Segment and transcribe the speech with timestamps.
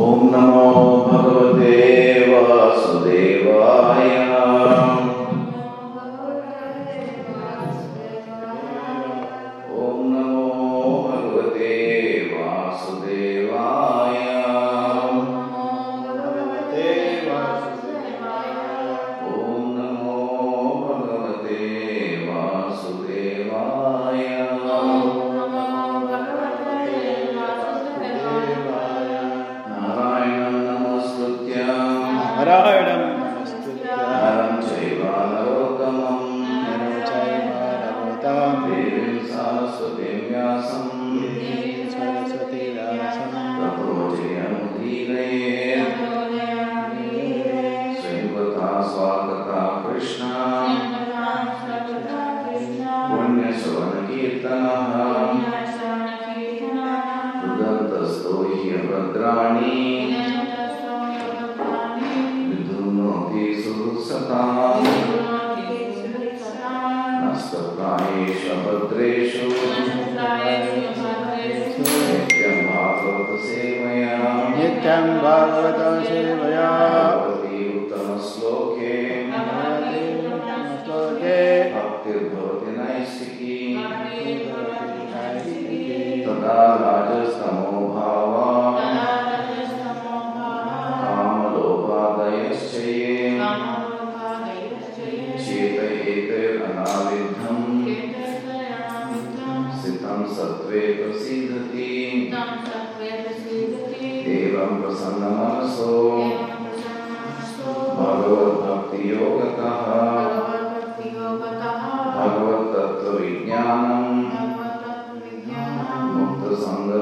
[0.00, 0.29] Om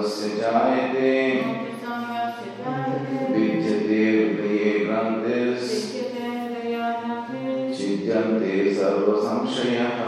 [0.09, 1.11] मुक्तसङ्गस्य जायते
[3.33, 5.75] विद्यते हृदये ग्रन्थिस्
[7.77, 10.01] छिद्यन्ते सर्वसंशयः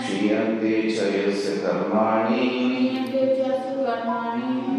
[0.00, 2.44] क्षीयन्ते च यस्य कर्माणि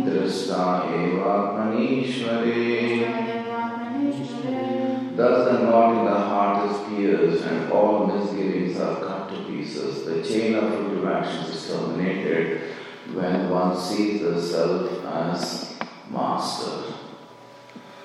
[0.06, 0.64] दृष्टा
[1.02, 2.60] एवात्मनीश्वरे
[5.14, 10.06] Thus the knot in the heart is pierced and all misgivings are cut to pieces.
[10.06, 12.61] The chain of fruitive actions is terminated
[13.13, 15.75] when one sees the self as
[16.11, 16.95] master.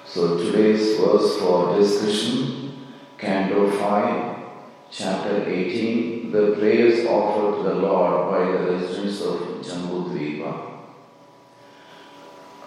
[0.06, 4.36] So today's verse for discussion, Canto 5,
[4.92, 10.70] chapter 18, the prayers offered to the Lord by the residents of Jambudvipa.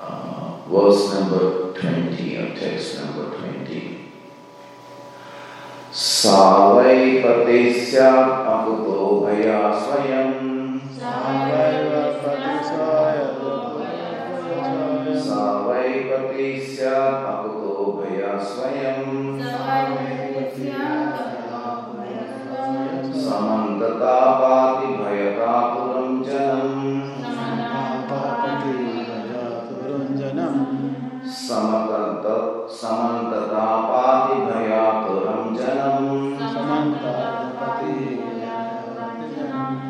[0.01, 4.01] Uh, verse number 20 or text number 20.
[5.95, 6.39] सा
[6.75, 10.33] वै पते स्यात् अकुतो भया स्वयं
[15.40, 17.28] सा वै पते स्यात्
[17.98, 19.04] भया स्वयं।
[23.20, 24.16] समन्तता
[24.98, 26.82] भयतातुरं जनम्
[29.70, 30.58] तुरुञ्जनं
[31.38, 32.28] समतन्त
[34.46, 36.12] भयातुरं जनम्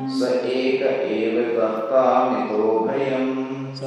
[0.09, 0.21] स
[0.55, 0.81] एक
[1.17, 3.38] एव कर्ता मितो भयम्।
[3.75, 3.81] स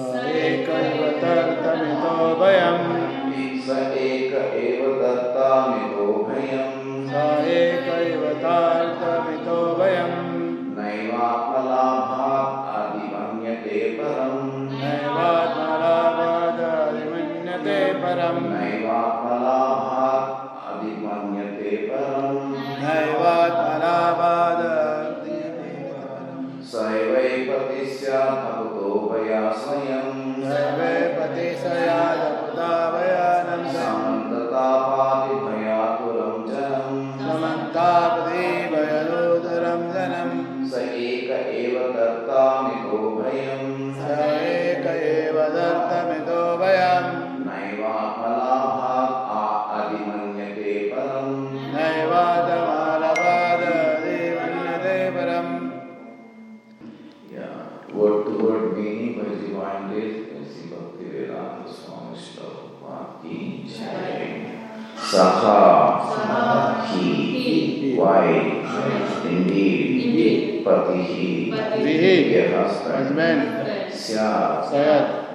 [2.41, 16.61] भयम् स एक एव दत्ता मितो भयम् स एकैव तार्तमितो भयम्। नैवात्मलाभात् अधिमन्यते परम्। नैवात्मलाभात्
[16.61, 18.53] अधिमन्यते परम्।
[22.53, 24.62] नैवात्मलाभादादिमन्यते
[29.63, 32.01] स्वयं सर्वे पतिशया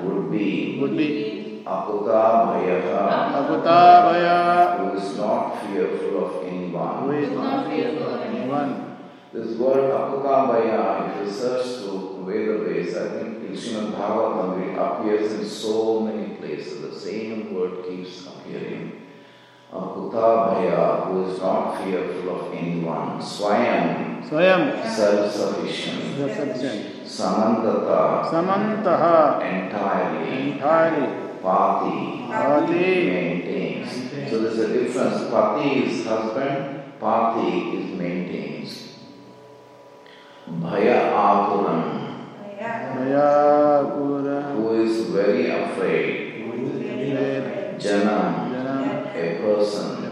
[0.04, 2.80] Would be, would be Akutabhaya,
[3.34, 7.04] Akutabhaya, who is not fearful of anyone.
[7.04, 8.98] Who is not fearful of anyone.
[9.34, 15.34] This word Akutabhaya, if you search through Vedabase, I think in Srimad Bhagavatam it appears
[15.34, 16.82] in so many places.
[16.82, 19.02] The same word keeps appearing.
[19.74, 23.20] Akutabhaya, who is not fearful of anyone.
[23.20, 24.90] Swayam, Swayam.
[24.90, 26.18] self-sufficient.
[26.18, 26.97] self-sufficient.
[27.08, 30.52] Samantata, Samantah entirely.
[30.52, 31.08] entirely.
[31.42, 33.90] Pati, Pati maintains.
[34.30, 35.30] So there's a difference.
[35.32, 38.96] Pati is husband, Pati is maintains.
[40.50, 41.84] Bhaya Aturam,
[42.96, 46.44] Maya Gura who is very afraid.
[47.80, 50.04] Janam, Janam a person.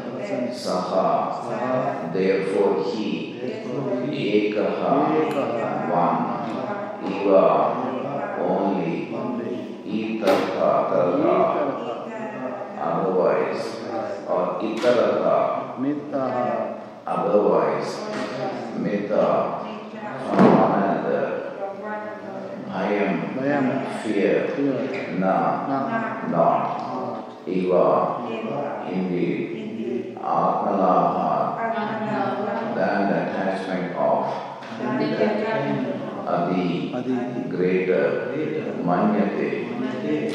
[0.53, 3.35] Saha, therefore he.
[4.15, 4.95] Ekaha,
[5.91, 6.64] one.
[7.05, 7.45] Iva,
[8.39, 8.93] only.
[9.85, 11.37] Itartha, tartha,
[12.77, 13.63] otherwise.
[14.27, 16.75] Or itarata, Mitaha
[17.05, 17.91] otherwise.
[18.77, 19.61] Mita,
[20.27, 21.25] from one another.
[22.67, 23.65] Bhayam, Bhayam
[24.01, 24.47] fear.
[24.55, 25.79] Fear Na, Na
[26.29, 26.65] not.
[27.47, 28.27] Eva,
[28.91, 30.17] indeed.
[30.17, 31.55] Atmalabha,
[32.75, 34.55] than the attachment of
[36.25, 38.33] Adi, Adi greater,
[38.83, 39.69] Manyate,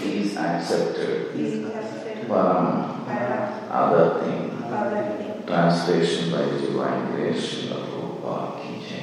[0.05, 1.35] is accepted.
[2.29, 3.07] Param,
[3.69, 5.47] other thing.
[5.47, 9.01] Translation by Divine Grace, Srila Prabhupada ki jai.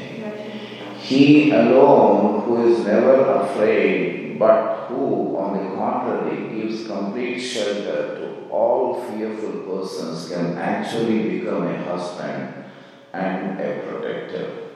[0.97, 8.49] He alone who is never afraid, but who, on the contrary, gives complete shelter to
[8.49, 12.63] all fearful persons, can actually become a husband
[13.11, 14.66] and a protector.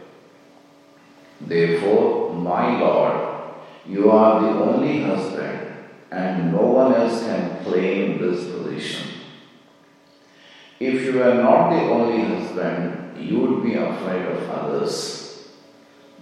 [1.47, 3.55] Therefore, my Lord,
[3.85, 5.73] you are the only husband,
[6.11, 9.07] and no one else can claim this position.
[10.79, 15.49] If you were not the only husband, you would be afraid of others.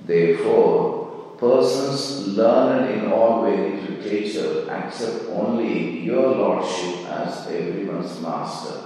[0.06, 8.80] Therefore, persons learned in all Vedic literature accept only your lordship as everyone's master,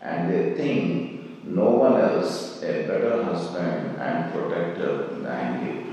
[0.00, 1.11] and they think
[1.44, 5.92] no one else a better husband and protector than you.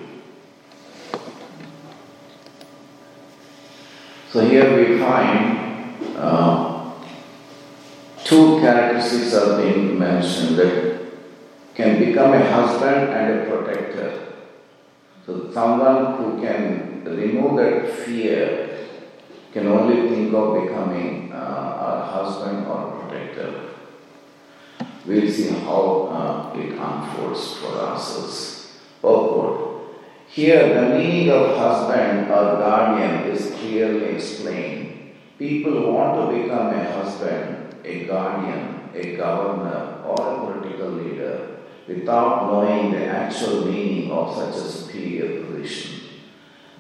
[4.31, 6.94] So here we find uh,
[8.24, 11.01] two characteristics are being mentioned that
[11.74, 14.34] can become a husband and a protector.
[15.25, 18.88] So someone who can remove that fear
[19.51, 23.69] can only think of becoming uh, a husband or a protector.
[25.06, 28.78] We'll see how uh, it unfolds for ourselves.
[29.01, 29.69] Purport.
[30.28, 35.16] Here, the meaning of husband or guardian is clearly explained.
[35.40, 41.57] People want to become a husband, a guardian, a governor, or a political leader
[41.88, 46.01] without knowing the actual meaning of such a superior position.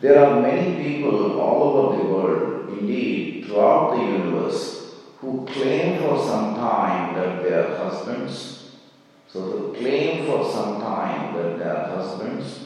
[0.01, 4.78] There are many people all over the world, indeed throughout the universe,
[5.19, 8.71] who claim for some time that they are husbands.
[9.27, 12.59] So, to claim for some time that they are husbands,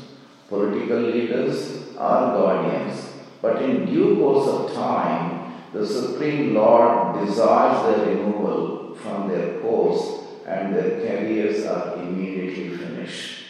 [0.47, 3.09] political leaders, are guardians,
[3.41, 10.23] but in due course of time, the Supreme Lord desires their removal from their posts
[10.45, 13.43] and their careers are immediately finished.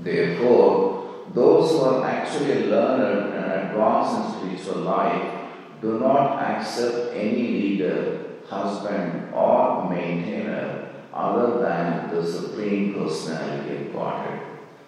[0.00, 5.37] Therefore, those who are actually learned and advanced in spiritual life
[5.80, 14.40] do not accept any leader, husband, or maintainer other than the Supreme Personality of Godhead.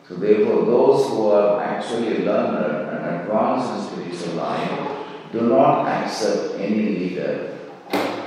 [0.08, 4.90] So, therefore, those who are actually learned and advanced in spiritual life
[5.32, 7.58] do not accept any leader,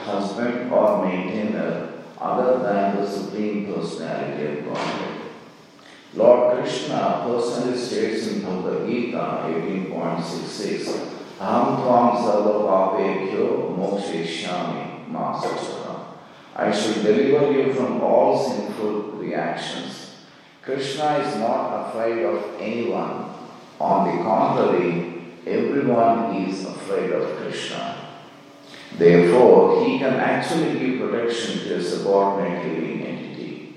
[0.05, 5.19] husband, or maintainer other than the Supreme Personality of Godhead.
[6.15, 11.12] Lord Krishna personally states in Bhagavad Gita 18.66
[16.55, 20.15] I shall deliver you from all sinful reactions.
[20.61, 23.33] Krishna is not afraid of anyone.
[23.79, 27.97] On the contrary, everyone is afraid of Krishna.
[28.97, 33.75] Therefore, he can actually give protection to a subordinate living entity.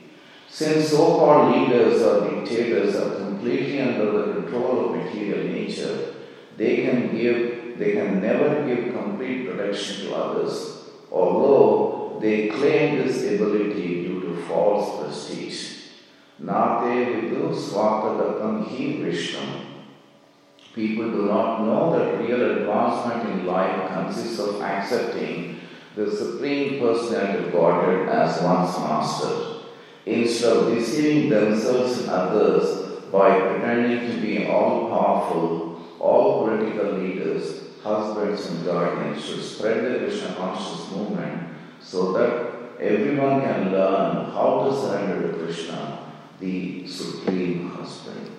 [0.49, 6.16] Since so called leaders or dictators are completely under the control of material nature,
[6.57, 13.23] they can give they can never give complete protection to others, although they claim this
[13.35, 15.77] ability due to false prestige.
[16.39, 19.67] Nate vidu swatagatam hi Vishnu.
[20.75, 25.61] People do not know that real advancement in life consists of accepting
[25.95, 29.63] the Supreme Personality of Godhead as one's master,
[30.05, 35.66] instead of deceiving themselves and others by pretending to be all powerful,
[36.01, 41.49] all political leaders, husbands and guardians should spread the Krishna conscious movement
[41.81, 48.31] so that everyone can learn how to surrender to Krishna, the supreme husband.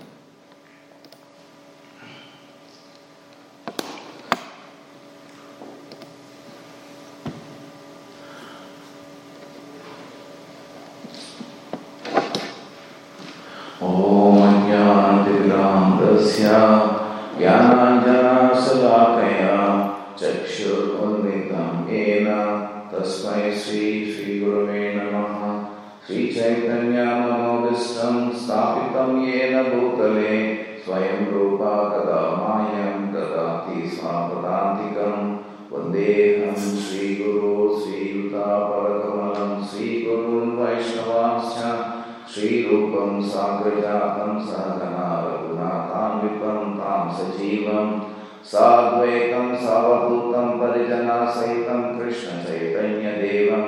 [48.51, 53.66] साद्वैतं सावधूतं परिजनासहितं कृष्णचैतन्यदेवं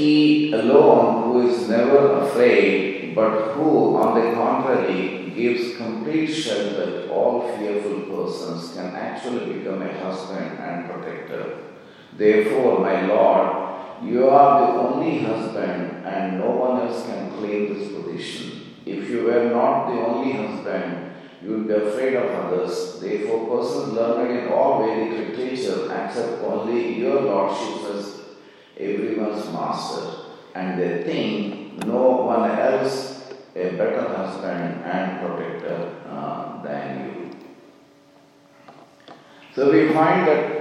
[0.00, 7.56] he alone who is never afraid, but who, on the contrary, gives complete shelter all
[7.56, 11.58] fearful persons, can actually become a husband and protector.
[12.16, 17.92] Therefore, my Lord, you are the only husband, and no one else can claim this
[17.92, 18.74] position.
[18.86, 21.12] If you were not the only husband,
[21.42, 23.00] you would be afraid of others.
[23.00, 28.20] Therefore, persons learned in all Vedic literature accept only your lordship as
[28.78, 33.20] everyone's master, and they think no one else
[33.54, 37.30] a better husband and protector uh, than you.
[39.54, 40.60] So we find that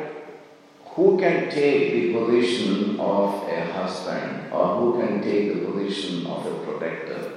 [0.85, 6.45] who can take the position of a husband or who can take the position of
[6.45, 7.33] a protector?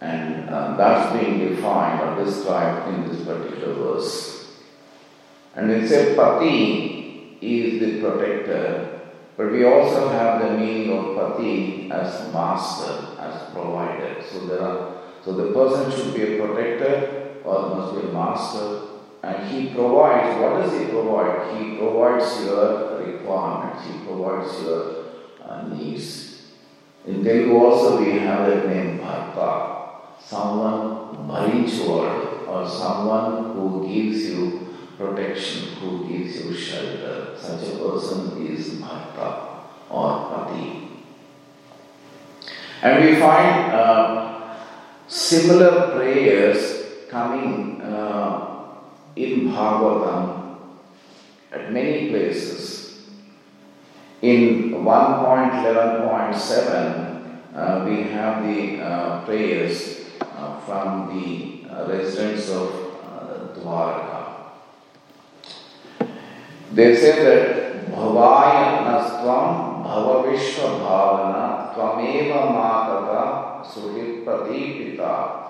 [0.00, 4.52] And uh, that's being defined or described in this particular verse.
[5.54, 8.95] And we say Pati is the protector
[9.36, 14.22] but we also have the meaning of pati as master, as provider.
[14.22, 18.82] So there are so the person should be a protector or must be a master.
[19.24, 21.56] And he provides, what does he provide?
[21.56, 25.04] He provides your requirements, he provides your
[25.44, 26.42] uh, needs.
[27.04, 34.65] In Telugu also we have that name Bharta, someone bharinchuvaru or someone who gives you
[34.96, 37.36] protection, who gives you shelter.
[37.38, 39.60] Such a person is Bharta
[39.90, 40.88] or Pati.
[42.82, 44.56] And we find uh,
[45.06, 48.46] similar prayers coming uh,
[49.16, 50.56] in Bhagavatam
[51.52, 52.74] at many places.
[54.22, 62.70] In 1.11.7, uh, we have the uh, prayers uh, from the uh, residents of
[63.54, 64.25] Dwarka.
[66.72, 75.42] They say that Bhavaya Nastvam Bhava Bhavana Tvameva Matata Suhit Pati Pita.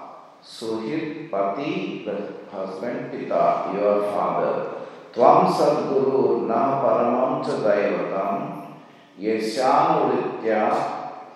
[0.44, 2.06] Suhit Pati,
[2.50, 4.76] husband, Pita, your father.
[5.12, 8.76] Tvam Sadguru Na Paramam Daivatam
[9.18, 10.70] Yasyanuritya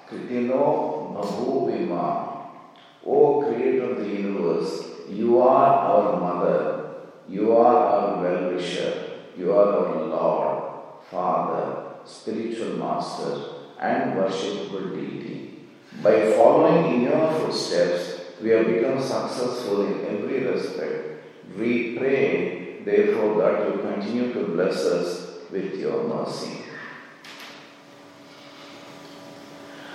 [0.06, 2.30] Kritino Bhavuvima.
[3.06, 6.90] O Creator of the universe, you are our mother,
[7.26, 8.99] you are our well wisher.
[9.40, 10.62] You are our Lord,
[11.10, 13.40] Father, spiritual master,
[13.80, 15.60] and worshipable deity.
[16.02, 21.24] By following in your footsteps, we have become successful in every respect.
[21.56, 26.58] We pray, therefore, that you continue to bless us with your mercy.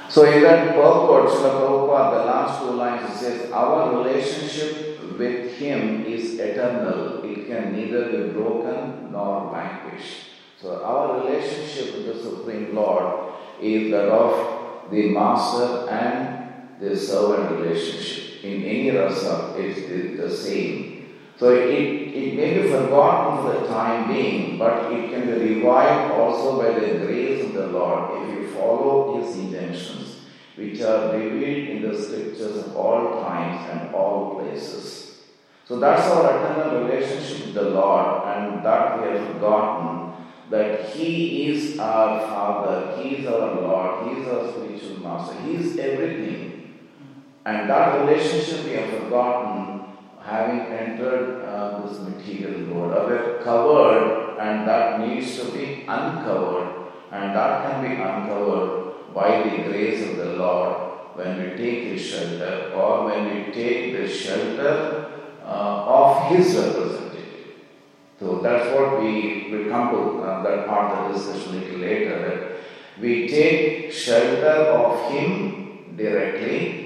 [0.10, 5.54] So in that purport, Srila Prabhupada, the last two lines, it says, Our relationship with
[5.54, 7.24] Him is eternal.
[7.24, 10.28] It can neither be broken nor vanquished.
[10.62, 17.60] So our relationship with the Supreme Lord is that of the master and the servant
[17.60, 18.44] relationship.
[18.44, 20.96] In any rasa, it is the same.
[21.38, 26.14] So it, it may be forgotten for the time being, but it can be revived
[26.14, 30.05] also by the grace of the Lord if you follow His intentions,
[30.56, 35.22] which are revealed in the scriptures of all times and all places.
[35.66, 40.14] So that's our eternal relationship with the Lord, and that we have forgotten
[40.50, 45.56] that He is our Father, He is our Lord, He is our spiritual master, He
[45.56, 46.78] is everything.
[47.46, 49.86] And that relationship we have forgotten
[50.22, 56.90] having entered uh, this material world, or we're covered, and that needs to be uncovered,
[57.12, 58.85] and that can be uncovered
[59.16, 60.76] by the grace of the Lord
[61.16, 64.74] when we take His shelter, or when we take the shelter
[65.42, 67.56] uh, of His representative.
[68.20, 72.58] So that's what we will come to uh, that part of the discussion little later.
[73.00, 76.86] We take shelter of Him directly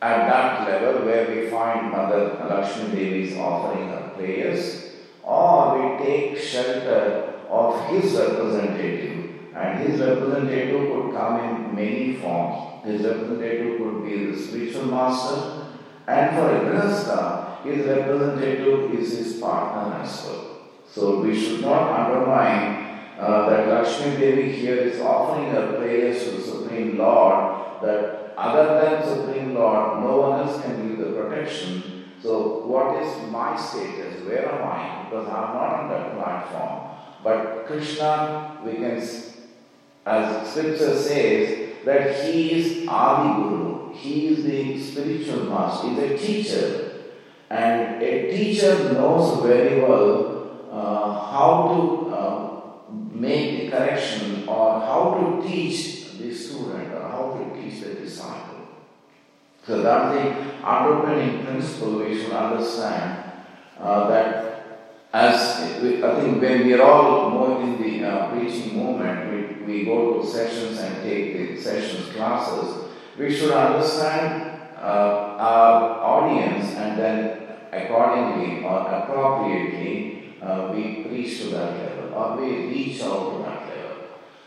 [0.00, 4.92] at that level where we find Mother Lakshmi Devi's offering her prayers,
[5.22, 9.25] or we take shelter of his representative,
[9.56, 12.84] and his representative could come in many forms.
[12.84, 15.66] His representative could be the spiritual master,
[16.06, 20.58] and for a Grihastha, his representative is his partner as well.
[20.88, 26.30] So we should not undermine uh, that Lakshmi Devi here is offering her prayers to
[26.32, 32.04] the Supreme Lord that other than Supreme Lord, no one else can give the protection.
[32.22, 34.24] So, what is my status?
[34.24, 35.04] Where am I?
[35.04, 36.96] Because I am not on that platform.
[37.22, 39.02] But Krishna, we can,
[40.06, 43.92] as Scripture says, that he is Adi Guru.
[43.92, 45.88] He is the spiritual master.
[45.88, 46.92] He is a teacher.
[47.50, 55.14] And a teacher knows very well uh, how to uh, make the correction or how
[55.20, 58.66] to teach the student or how to teach the disciple.
[59.66, 63.32] So that's the underpinning principle we should understand
[63.78, 64.46] uh, that
[65.12, 69.25] as I think when we are all more in the uh, preaching movement,
[69.66, 72.84] we, go to sessions and take the sessions classes,
[73.18, 81.48] we should understand uh, our audience and then accordingly or appropriately uh, we preach to
[81.50, 83.96] that level or we reach out to that level.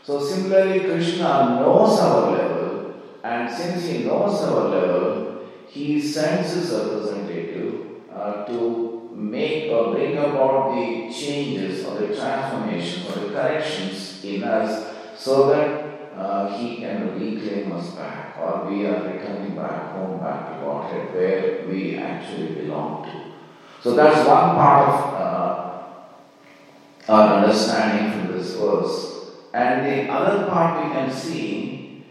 [0.04, 6.72] So similarly, Krishna knows our level, and since he knows our level, he sends his
[6.72, 14.24] representative uh, to make or bring about the changes or the transformations or the corrections
[14.24, 14.89] in us
[15.20, 20.48] so that uh, he can reclaim us back or we are returning back home, back
[20.48, 23.34] to Godhead where we actually belong to.
[23.82, 29.32] So that's one part of uh, our understanding from this verse.
[29.54, 32.06] And the other part we can see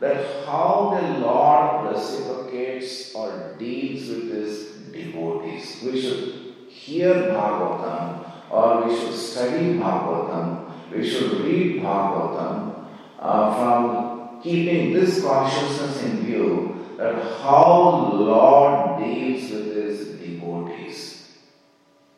[0.00, 5.82] that how the Lord reciprocates or deals with his devotees.
[5.84, 12.86] We should hear Bhagavatam or we should study Bhagavatam, we should read Bhagavatam
[13.18, 21.38] uh, from keeping this consciousness in view that how Lord deals with his devotees.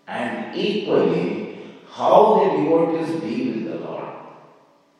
[0.06, 1.58] And equally,
[1.90, 4.04] how the devotees deal with the Lord.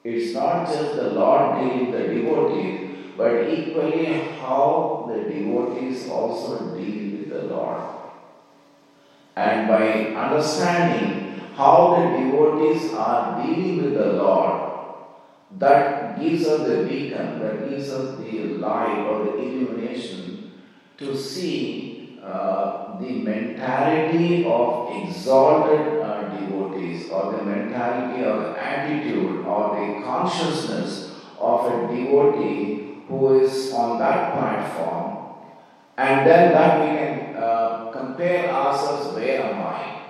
[0.05, 4.07] It's not just the Lord dealing with the devotees, but equally
[4.41, 7.83] how the devotees also deal with the Lord.
[9.35, 11.22] And by understanding
[11.55, 14.73] how the devotees are dealing with the Lord,
[15.59, 20.53] that gives us the beacon, that gives us the light or the illumination
[20.97, 29.45] to see uh, the mentality of exalted uh, devotees, or the mentality or the attitude
[29.45, 35.35] or the consciousness of a devotee who is on that platform,
[35.99, 40.02] and then that we can uh, compare ourselves where am I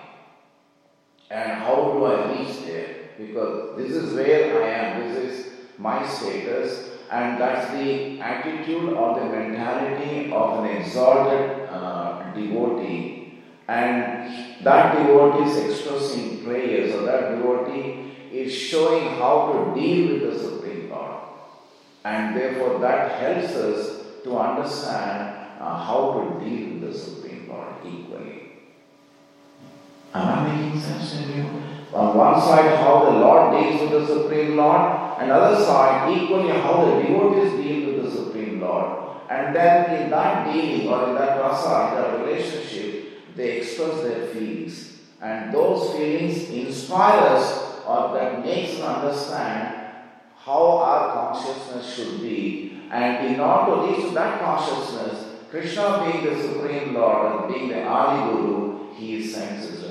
[1.33, 6.07] and how do I reach there because this is where I am, this is my
[6.07, 13.43] status, and that's the attitude or the mentality of an exalted uh, devotee.
[13.69, 20.33] And that devotee is expressing prayers, or that devotee is showing how to deal with
[20.33, 21.23] the Supreme Lord.
[22.05, 27.75] And therefore, that helps us to understand uh, how to deal with the Supreme Lord
[27.87, 28.32] equally.
[30.15, 31.63] Am I making sense to you?
[31.93, 36.49] On one side, how the Lord deals with the Supreme Lord, and other side, equally
[36.49, 39.19] how the devotees deal with the Supreme Lord.
[39.31, 44.27] And then in that dealing or in that rasa, in that relationship, they express their
[44.27, 44.99] feelings.
[45.21, 49.87] And those feelings inspire us or that makes us understand
[50.37, 52.83] how our consciousness should be.
[52.91, 57.85] And in order to reach that consciousness, Krishna being the Supreme Lord and being the
[57.85, 59.82] Adi Guru, he sends his.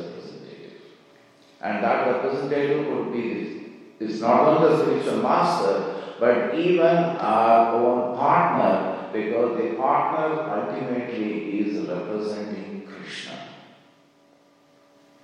[1.61, 8.17] And that representative could be, is not only the spiritual master, but even our own
[8.17, 13.33] partner, because the partner ultimately is representing Krishna.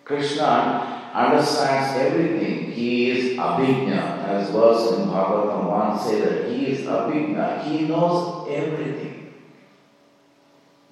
[0.03, 2.71] Krishna understands everything.
[2.71, 7.63] He is Abhijna, as verse in Bhagavatam 1 say that he is Abhijna.
[7.63, 9.33] He knows everything.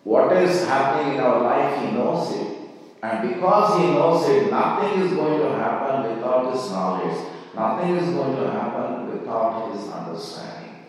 [0.04, 2.65] What is happening in our life, he knows it.
[3.06, 7.18] And because he knows it, nothing is going to happen without his knowledge.
[7.56, 10.86] Nothing is going to happen without his understanding.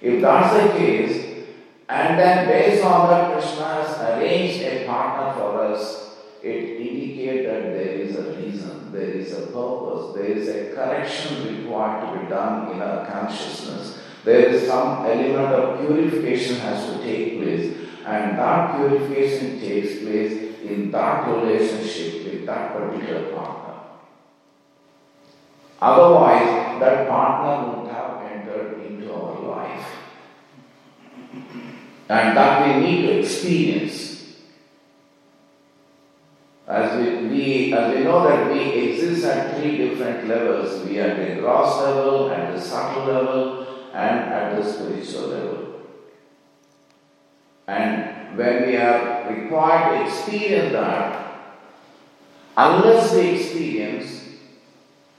[0.00, 1.46] If that's the case,
[1.88, 6.08] and then based on that, Krishna has arranged a partner for us
[6.42, 11.62] it indicates that there is a reason, there is a purpose, there is a correction
[11.62, 13.98] required to be done in our consciousness.
[14.24, 20.47] There is some element of purification has to take place, and that purification takes place
[20.62, 23.74] in that relationship with that particular partner.
[25.80, 29.86] Otherwise, that partner would have entered into our life.
[32.08, 34.34] And that we need to experience.
[36.66, 40.84] As we, we, as we know that we exist at three different levels.
[40.84, 45.80] We are at the gross level, at the subtle level, and at the spiritual level.
[47.66, 51.28] And when we are required to experience that,
[52.56, 54.24] unless we experience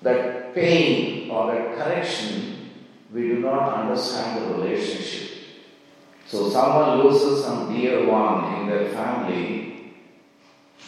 [0.02, 2.69] that pain or that correction,
[3.13, 5.30] we do not understand the relationship.
[6.28, 9.95] So someone loses some dear one in their family,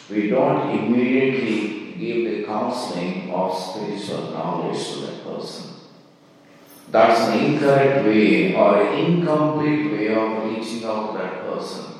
[0.08, 5.70] we don't immediately give the counseling of spiritual knowledge to that person.
[6.90, 11.91] That's an incorrect way or incomplete way of reaching out to that person.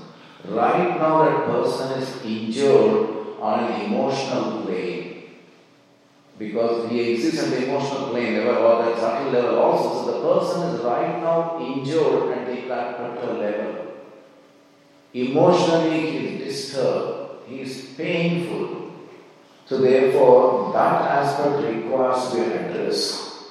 [0.44, 5.24] Right now, that person is injured on an emotional plane
[6.38, 10.04] because we exist at the emotional plane level or that subtle level also.
[10.04, 13.86] So the person is right now injured at the character level.
[15.14, 18.92] Emotionally, he is disturbed he is painful.
[19.66, 23.44] So therefore, that aspect requires to be addressed.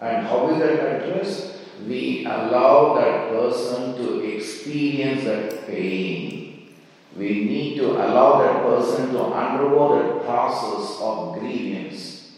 [0.00, 1.56] And how is that addressed?
[1.86, 6.74] We allow that person to experience that pain.
[7.16, 12.32] We need to allow that person to undergo the process of grievance.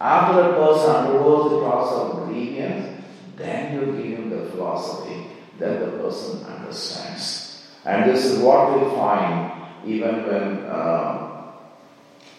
[0.00, 3.02] After that person undergoes the process of grievance,
[3.36, 5.26] then you give him the philosophy.
[5.58, 7.66] that the person understands.
[7.84, 9.52] And this is what we find
[9.86, 11.52] even when uh,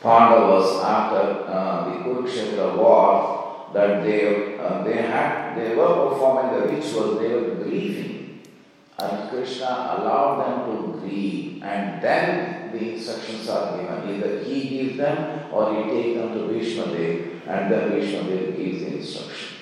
[0.02, 6.68] Pandavas after uh, the Kurukshetra war, that they, uh, they had they were performing the
[6.68, 8.17] ritual, they were grieving,
[9.00, 14.10] and Krishna allowed them to grieve, and then the instructions are given.
[14.10, 18.98] Either he gives them or he takes them to Bhishmadev, and then Bhishmadev gives the
[18.98, 19.58] instruction.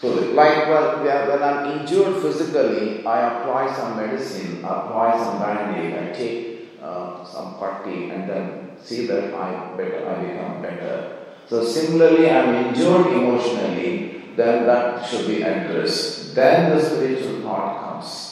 [0.00, 6.12] So, like well, when I'm injured physically, I apply some medicine, apply some band-aid, I
[6.16, 11.18] take uh, some party and then see that I better, I become better.
[11.46, 16.34] So similarly, I'm injured emotionally, then that should be addressed.
[16.34, 18.29] Then the spiritual part comes.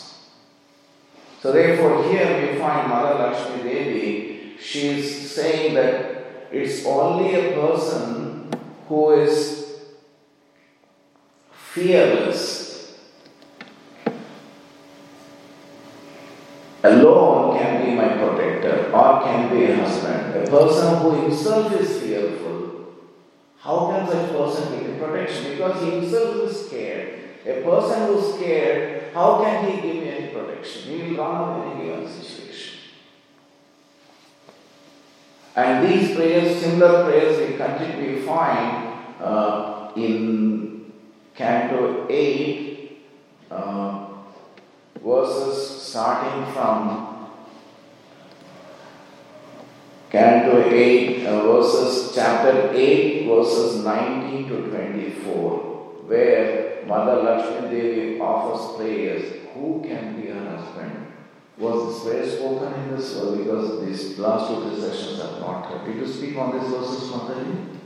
[1.41, 4.57] So therefore, here we find Mother Lakshmi Devi.
[4.61, 8.51] She is saying that it's only a person
[8.89, 9.83] who is
[11.53, 12.69] fearless
[16.83, 20.35] alone can be my protector or can be a husband.
[20.37, 22.95] A person who himself is fearful,
[23.59, 25.53] how can such person give me protection?
[25.53, 27.19] Because he himself is scared.
[27.47, 30.83] A person who is scared, how can he give me any protection?
[30.83, 32.79] He will run in any given situation.
[35.57, 40.93] And these prayers, similar prayers, we continue we find uh, in
[41.35, 43.03] Canto 8.
[43.51, 44.09] Uh,
[45.03, 47.31] verses starting from
[50.11, 55.59] Canto 8, uh, verses chapter 8, verses 19 to 24,
[56.07, 61.07] where Mother Lakshmi Devi offers prayers, who can be her husband?
[61.59, 63.37] Was this prayer spoken in this verse?
[63.37, 65.85] Because these last two three sessions are not.
[65.85, 67.77] Did you speak on these verses, Mataji?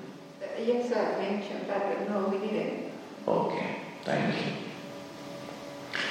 [0.64, 2.92] Yes, sir, mentioned that, no, we didn't.
[3.26, 4.52] Okay, thank you.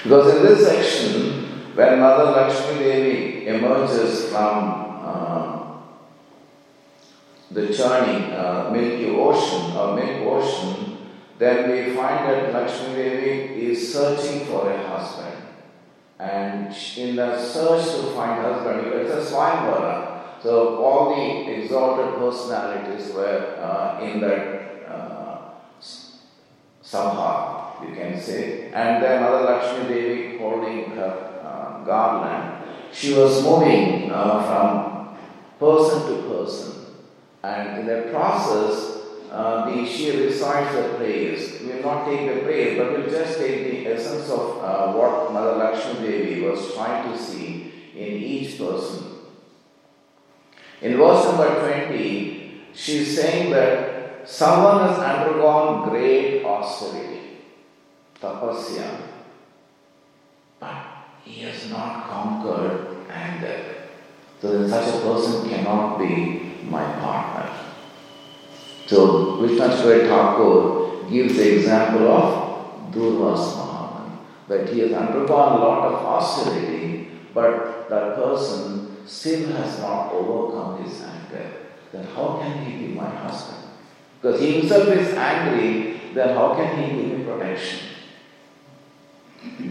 [0.04, 1.14] Because in this section,
[1.76, 5.78] when Mother Lakshmi Devi emerges from uh,
[7.52, 10.91] the churning uh, Milky Ocean or Milk Ocean,
[11.42, 15.42] then we find that Lakshmi Devi is searching for a husband.
[16.20, 20.22] And in the search to find husband, it's a Swayamvara.
[20.44, 25.40] So all the exalted personalities were uh, in that uh,
[26.84, 28.72] Sabha, you can say.
[28.72, 32.66] And then Mother Lakshmi Devi holding her uh, garland.
[32.94, 35.18] She was moving uh, from
[35.58, 36.86] person to person.
[37.42, 39.01] And in that process,
[39.32, 41.62] uh, the, she recites the prayers.
[41.62, 45.32] We will not take the prayer, but we'll just take the essence of uh, what
[45.32, 49.06] Mother Lakshmi Devi was trying to see in each person.
[50.82, 57.38] In verse number 20, she's saying that someone has undergone great austerity,
[58.20, 59.02] tapasya,
[60.60, 60.76] but
[61.24, 63.76] he has not conquered anger.
[64.42, 67.41] So then such a person cannot be my partner.
[68.92, 74.18] So Vishwanath Thakur gives the example of Durvas Mahaman,
[74.50, 80.84] that he has undergone a lot of austerity, but that person still has not overcome
[80.84, 81.54] his anger.
[81.94, 83.64] Then how can he be my husband?
[84.22, 87.80] Because he himself is angry, then how can he give me protection?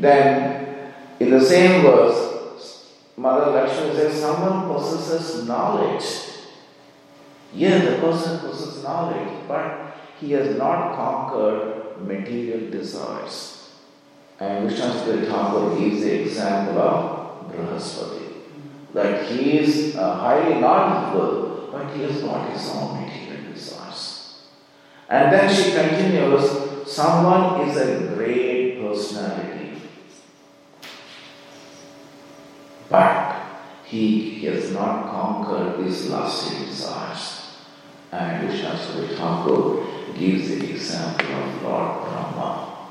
[0.00, 6.29] Then, in the same verse, Mother Lakshmi says, someone possesses knowledge.
[7.52, 13.70] Yes, the person possesses knowledge, but he has not conquered material desires.
[14.38, 18.32] And Vishnu Thakur gives the example of Brihaspati.
[18.94, 24.44] That he is uh, highly knowledgeable, but he has got his own material desires.
[25.08, 29.82] And then she continues, someone is a great personality,
[32.88, 33.36] but
[33.84, 37.39] he has not conquered these lusty desires.
[38.12, 39.86] And Vishnu Thakur
[40.18, 42.88] gives the example of Lord Brahma.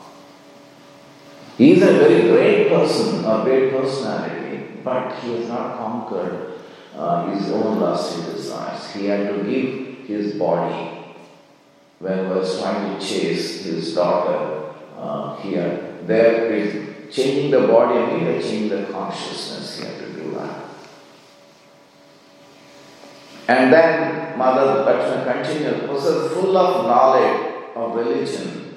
[1.58, 6.53] He is a very great person, a great personality, but he has not conquered
[6.95, 8.93] uh, his own lusty desires.
[8.93, 11.03] He had to give his body
[11.99, 15.97] when he was trying to chase his daughter uh, here.
[16.05, 19.79] There is changing the body and even changing the consciousness.
[19.79, 20.68] He had to do that.
[23.50, 28.76] And then Mother Lakshmi continues, was full of knowledge of religion.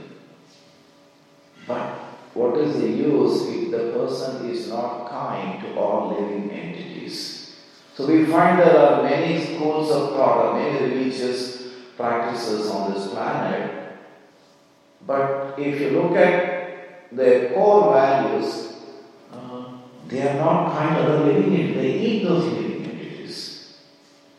[1.68, 1.88] But
[2.32, 7.54] what is the use if the person is not kind to all living entities?
[7.94, 13.98] So we find there are many schools of thought, many religious practices on this planet.
[15.06, 18.72] But if you look at their core values,
[19.34, 19.64] uh,
[20.08, 21.76] they are not kind to the living entities.
[21.76, 22.61] They eat those.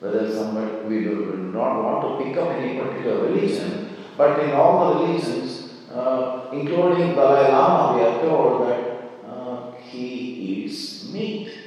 [0.03, 4.95] Whether somebody, we do, not want to pick up any particular religion, but in all
[4.95, 11.57] the religions, uh, including Dalai Lama, we are told that uh, he eats meat.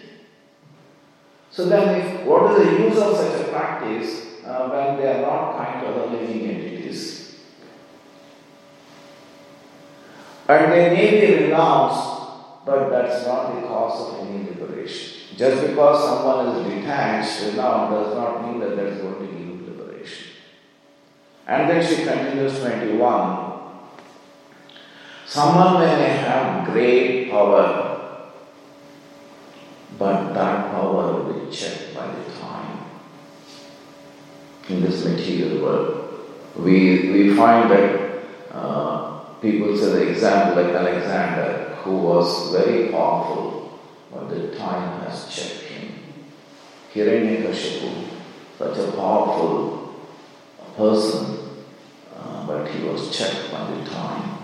[1.51, 5.23] So then, if, what is the use of such a practice uh, when they are
[5.23, 7.37] not kind to other living entities?
[10.47, 15.16] And they may be renounced, but that's not the cause of any liberation.
[15.37, 19.69] Just because someone is detached, renounced, does not mean that that is going to give
[19.69, 20.29] liberation.
[21.47, 23.47] And then she continues 21.
[25.27, 28.23] Someone may have great power,
[29.99, 32.79] but that power will be checked by the time.
[34.71, 41.77] In this material world, we, we find that uh, people say the example like Alexander,
[41.83, 43.66] who was very powerful,
[44.13, 45.93] but the time has checked him.
[46.95, 48.07] Hiranyakashipu,
[48.59, 49.95] such a powerful
[50.77, 51.39] person,
[52.17, 54.39] uh, but he was checked by the time.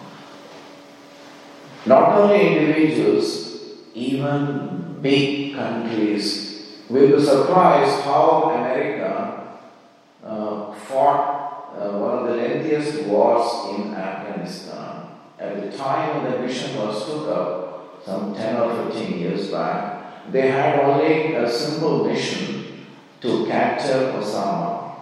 [1.86, 3.52] Not only individuals,
[3.94, 9.58] even big countries will be surprised how America
[10.24, 15.08] uh, fought uh, one of the lengthiest wars in Afghanistan.
[15.38, 17.61] At the time when the mission was took up,
[18.04, 22.86] some 10 or 15 years back, they had only a simple mission
[23.20, 24.94] to capture Osama.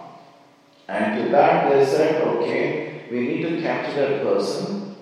[0.87, 4.95] And to that they said, okay, we need to capture that person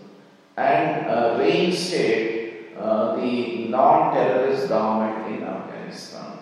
[0.58, 6.40] and uh, reinstate uh, the non terrorist government in Afghanistan.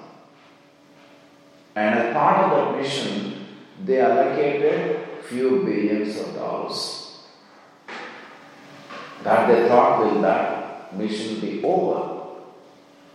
[1.76, 3.46] And as part of that mission,
[3.86, 7.20] they allocated few billions of dollars.
[9.24, 10.57] That they thought will that
[10.94, 12.26] mission be over.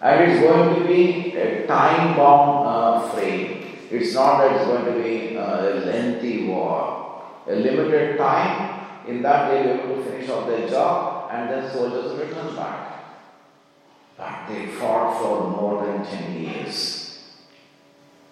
[0.01, 3.65] And it's going to be a time bound uh, frame.
[3.91, 7.23] It's not that it's going to be uh, a lengthy war.
[7.47, 11.51] A limited time, in that they will be able to finish off their job and
[11.51, 13.05] then soldiers return back.
[14.17, 17.19] But they fought for more than 10 years.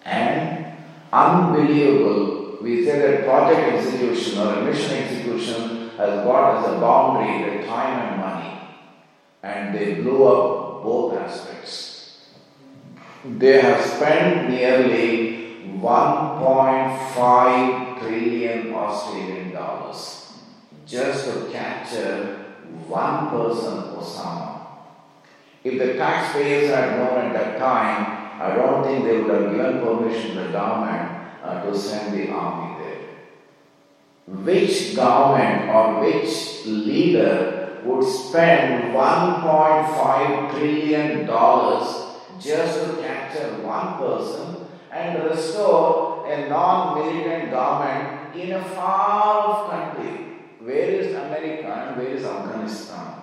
[0.05, 0.77] And
[1.11, 7.57] unbelievable, we say that project execution or a mission execution has got as a boundary
[7.57, 8.60] the time and money.
[9.43, 12.19] And they blew up both aspects.
[13.25, 20.33] They have spent nearly 1.5 trillion Australian dollars
[20.85, 22.37] just to capture
[22.87, 24.61] one person, Osama.
[25.63, 29.79] If the taxpayers had known at that time, I don't think they would have given
[29.81, 31.11] permission to the government
[31.43, 33.01] uh, to send the army there.
[34.25, 44.67] Which government or which leader would spend 1.5 trillion dollars just to capture one person
[44.91, 50.37] and restore a non-militant government in a far-off country?
[50.59, 53.21] Where is America and where is Afghanistan?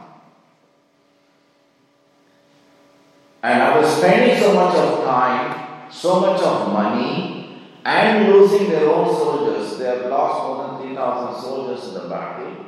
[3.43, 9.15] And after spending so much of time, so much of money, and losing their own
[9.15, 12.68] soldiers, they have lost more than 3,000 soldiers in the battle.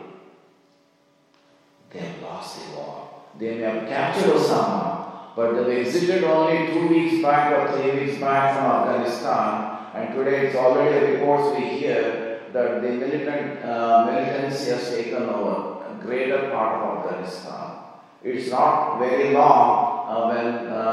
[1.93, 3.11] They have lost the war.
[3.39, 8.21] They may have captured Osama, but they exited only two weeks back or three weeks
[8.21, 14.71] back from Afghanistan, and today it's already reports we hear that the militant uh, militancy
[14.71, 17.79] has taken over a greater part of Afghanistan.
[18.23, 20.91] It's not very long uh, when uh,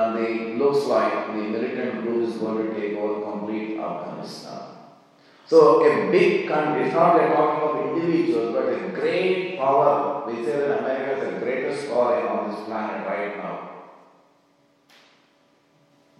[0.58, 4.67] looks like the militant group is going to take over complete Afghanistan.
[5.48, 10.26] So a big country, it's not like talking of individuals, but a great power.
[10.28, 13.70] We say that America is the greatest power on this planet right now.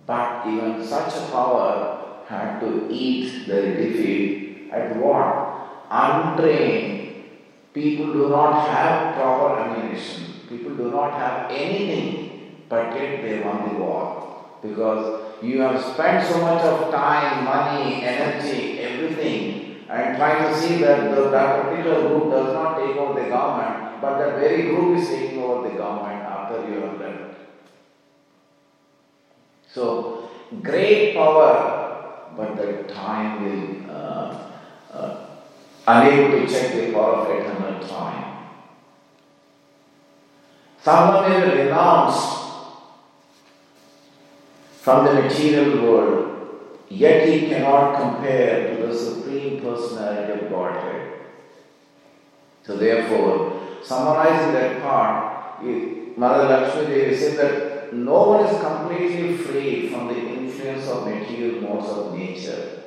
[0.06, 5.84] But even such a power had to eat their defeat at what?
[5.92, 7.26] Untrained.
[7.74, 10.24] People do not have proper ammunition.
[10.48, 14.58] People do not have anything, but yet they won the war.
[14.62, 20.78] Because you have spent so much of time, money, energy, everything, and trying to see
[20.78, 24.98] that the, that particular group does not take over the government, but that very group
[24.98, 27.36] is taking over the government after you have left.
[29.74, 30.30] So,
[30.64, 34.52] great power, but the time will uh,
[34.92, 35.26] uh,
[35.88, 38.48] unable to check the power of eternal time.
[40.82, 42.47] Someone may be renounced
[44.88, 51.12] from the material world, yet he cannot compare to the Supreme Personality of Godhead.
[52.64, 55.62] So, therefore, summarizing that part,
[56.18, 61.64] Mother Lakshmi Devi said that no one is completely free from the influence of material
[61.64, 62.84] modes of nature.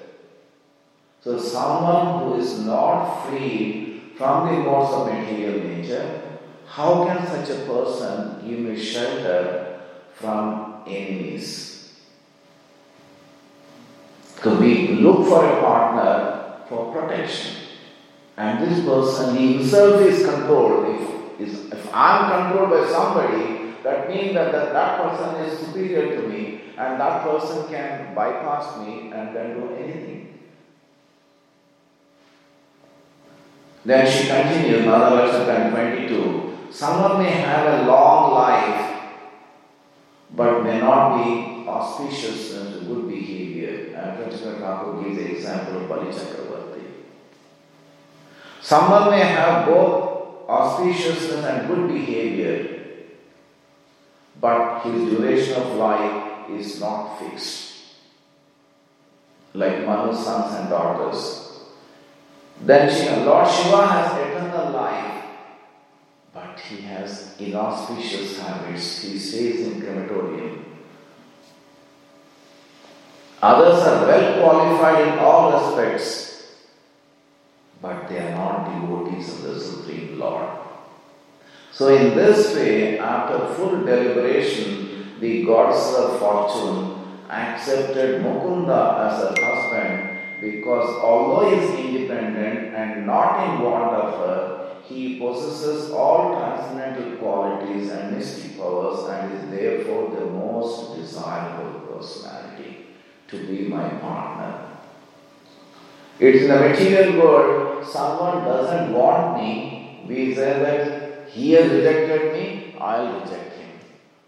[1.21, 6.23] So, someone who is not free from the modes of material nature,
[6.67, 9.83] how can such a person give me shelter
[10.15, 11.80] from enemies?
[14.43, 17.57] So we look for a partner for protection.
[18.37, 20.89] And this person himself is controlled.
[20.89, 25.59] If, is, if I am controlled by somebody, that means that, that that person is
[25.59, 30.39] superior to me and that person can bypass me and then do anything.
[33.85, 36.59] Then she continues, Mother Lakshmi 22.
[36.71, 38.91] Someone may have a long life
[40.35, 43.10] but may not be auspicious and good
[44.71, 46.85] Thakur gives the example of Bali Chakravarti.
[48.61, 52.57] Someone may have both auspiciousness and good behavior,
[54.41, 57.67] but his duration of life is not fixed.
[59.55, 61.49] Like Manu's sons and daughters.
[62.63, 65.25] Then Shiva, Lord Shiva has eternal life,
[66.33, 69.03] but he has inauspicious habits.
[69.03, 70.60] He stays in crematorium.
[73.43, 76.59] Others are well qualified in all respects,
[77.81, 80.47] but they are not devotees of the Supreme Lord.
[81.73, 89.35] So, in this way, after full deliberation, the goddess of fortune accepted Mukunda as her
[89.43, 96.37] husband because although he is independent and not in want of her, he possesses all
[96.37, 102.80] transcendental qualities and mystic powers and is therefore the most desirable personality
[103.31, 104.71] to be my partner.
[106.19, 112.33] It's in the material world, someone doesn't want me, we say that he has rejected
[112.33, 113.71] me, I'll reject him.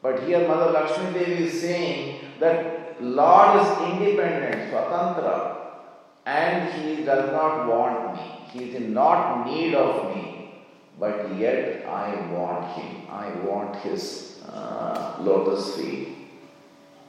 [0.01, 5.59] But here Mother Lakshmi Devi is saying that Lord is independent, Swatantra,
[6.25, 8.23] and he does not want me.
[8.53, 10.55] He is in not need of me,
[10.99, 13.09] but yet I want him.
[13.11, 16.22] I want his uh, lotus feet.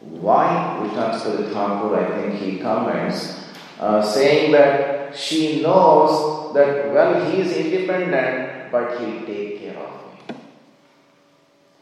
[0.10, 0.80] Why?
[0.82, 3.40] Vishnu Thakur, I think he comments,
[3.80, 9.92] uh, saying that she knows that, well, he is independent, but he'll take care of
[10.30, 10.36] me.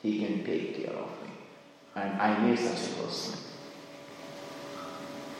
[0.01, 1.31] He can take care of me.
[1.95, 3.39] And I need such a person.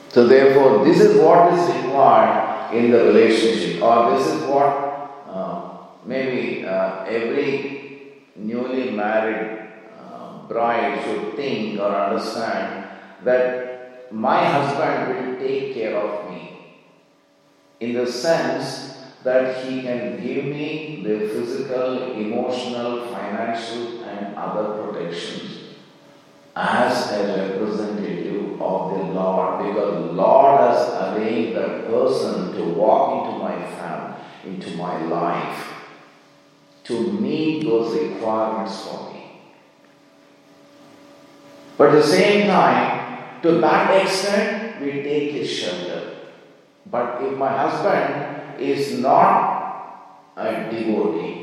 [0.10, 5.78] So, therefore, this is what is required in the relationship, or this is what uh,
[6.06, 9.61] maybe uh, every newly married
[10.52, 12.88] bride should think or understand
[13.24, 16.41] that my husband will take care of me
[17.80, 25.62] in the sense that he can give me the physical, emotional, financial, and other protections
[26.56, 33.26] as a representative of the Lord because the Lord has arranged that person to walk
[33.26, 35.68] into my family, into my life,
[36.86, 39.21] to meet those requirements for me.
[41.78, 46.18] But at the same time, to that extent, we take his shelter.
[46.86, 51.42] But if my husband is not a devotee,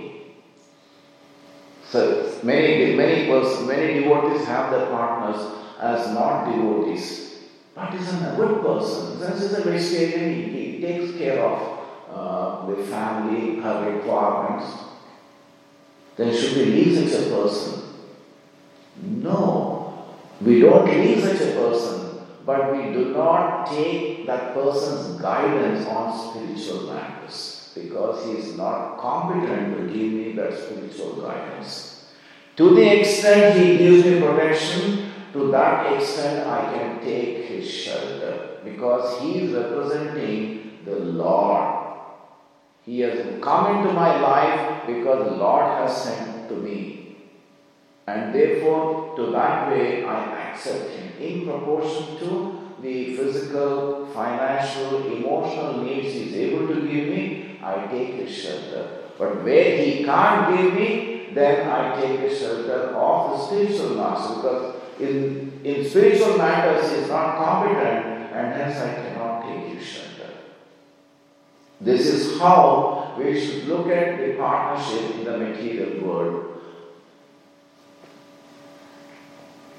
[1.89, 5.41] so many many person, many devotees have their partners
[5.81, 7.39] as not devotees,
[7.74, 9.18] but is a good person.
[9.20, 10.53] This is a vegetarian.
[10.53, 11.79] He, he takes care of
[12.12, 14.66] uh, the family, her requirements.
[16.16, 17.83] Then should we leave such a person?
[19.01, 19.67] No,
[20.41, 26.30] we don't leave such a person, but we do not take that person's guidance on
[26.30, 32.07] spiritual matters because he is not competent to give me that spiritual guidance.
[32.57, 38.59] To the extent he gives me protection, to that extent I can take his shelter
[38.64, 41.86] because he is representing the Lord.
[42.84, 46.97] He has come into my life because the Lord has sent to me.
[48.09, 52.30] And therefore, to that way, I accept him in proportion to
[52.80, 59.11] the physical, financial, emotional needs he is able to give me I take his shelter.
[59.18, 64.36] But where he can't give me, then I take the shelter of the spiritual master
[64.36, 69.86] because in, in spiritual matters he is not competent and hence I cannot take his
[69.86, 70.30] shelter.
[71.80, 76.57] This is how we should look at the partnership in the material world.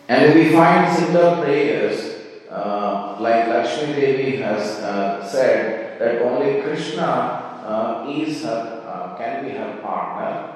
[0.09, 2.15] And we find similar prayers,
[2.49, 9.45] uh, like Lakshmi Devi has uh, said, that only Krishna uh, is her, uh, can
[9.45, 10.55] be her partner.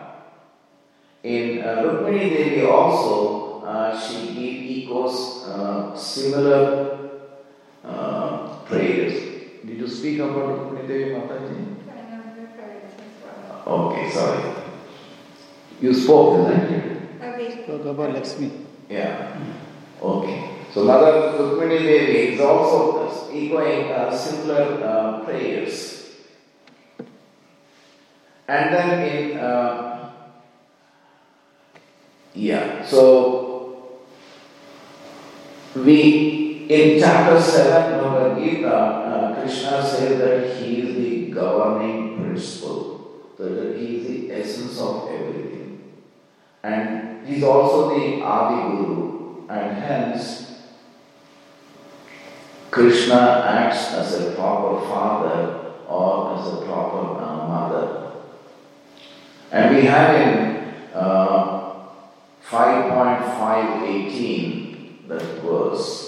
[1.21, 7.21] In uh, Rukmini Devi also, uh, she echoes uh, similar
[7.85, 9.13] uh, prayers.
[9.63, 11.75] Did you speak about Rukmini Devi Mataji?
[13.67, 14.55] Okay, sorry.
[15.79, 17.67] You spoke, isn't it?
[17.67, 18.63] Talk about Lakshmi.
[18.93, 19.41] Yeah.
[19.97, 20.69] Okay.
[20.71, 26.13] So Mother Rukmini Devi is also echoing uh, similar uh, prayers.
[28.47, 30.11] And then in, uh,
[32.35, 34.03] yeah, so
[35.75, 42.21] we, in chapter 7 of the Gita, uh, Krishna says that he is the governing
[42.21, 45.93] principle, that he is the essence of everything.
[46.61, 50.51] And he is also the Adi Guru, and hence
[52.71, 58.11] Krishna acts as a proper father or as a proper uh, mother.
[59.51, 61.73] And we have in uh,
[62.49, 66.01] 5.518 that verse.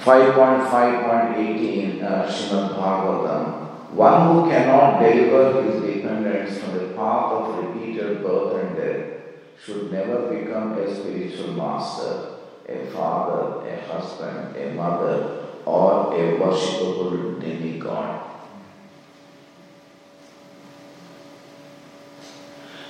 [0.00, 3.69] Five point five point eighteen uh, Srimad Bhagavatam.
[3.92, 9.06] One who cannot deliver his dependents from the path of repeated birth and death
[9.62, 12.36] should never become a spiritual master,
[12.68, 18.20] a father, a husband, a mother, or a worshipable demigod.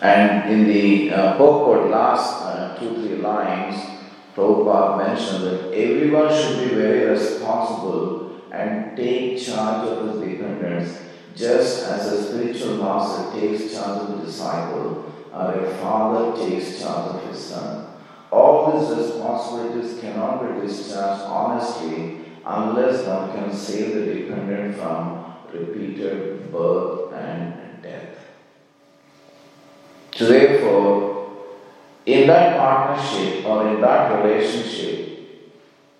[0.03, 3.77] And in the uh, purport, last uh, two, three lines,
[4.35, 8.20] Prabhupada mentioned that everyone should be very responsible
[8.53, 10.99] and take charge of his dependents,
[11.37, 17.15] just as a spiritual master takes charge of a disciple, or a father takes charge
[17.15, 17.87] of his son.
[18.31, 26.51] All these responsibilities cannot be discharged honestly unless one can save the dependent from repeated
[26.53, 28.17] birth and death.
[30.15, 31.33] So therefore,
[32.07, 35.00] in that partnership or in that relationship,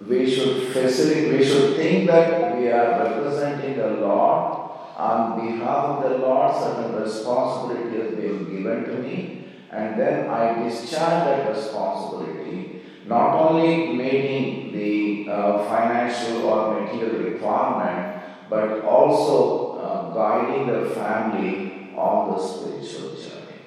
[0.07, 4.61] we should facilitate, we should think that we are representing the Lord
[4.97, 10.63] on behalf of the Lord, certain responsibility has been given to me, and then I
[10.63, 20.15] discharge that responsibility, not only meeting the uh, financial or material requirement, but also uh,
[20.15, 23.61] guiding the family on the spiritual journey.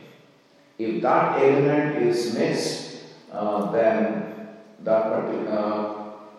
[0.78, 4.50] If that element is missed, uh, then
[4.84, 5.93] that particular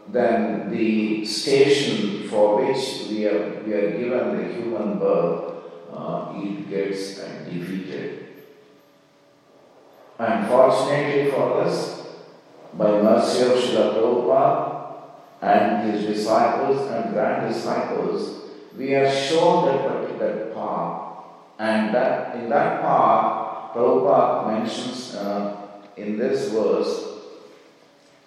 [0.09, 5.55] then the station for which we are, we are given the human birth,
[5.93, 7.17] uh, it gets
[7.49, 8.27] defeated.
[10.19, 12.07] Unfortunately for us,
[12.75, 14.95] by mercy of Srila Prabhupada
[15.41, 18.43] and his disciples and grand disciples,
[18.77, 21.01] we are shown that particular path.
[21.59, 25.57] And that in that path, Prabhupada mentions uh,
[25.97, 27.14] in this verse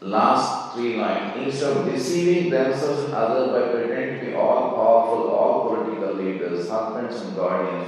[0.01, 5.29] last three lines, instead of deceiving themselves and others by pretending to be all powerful,
[5.31, 7.87] all political leaders, husbands and guardians,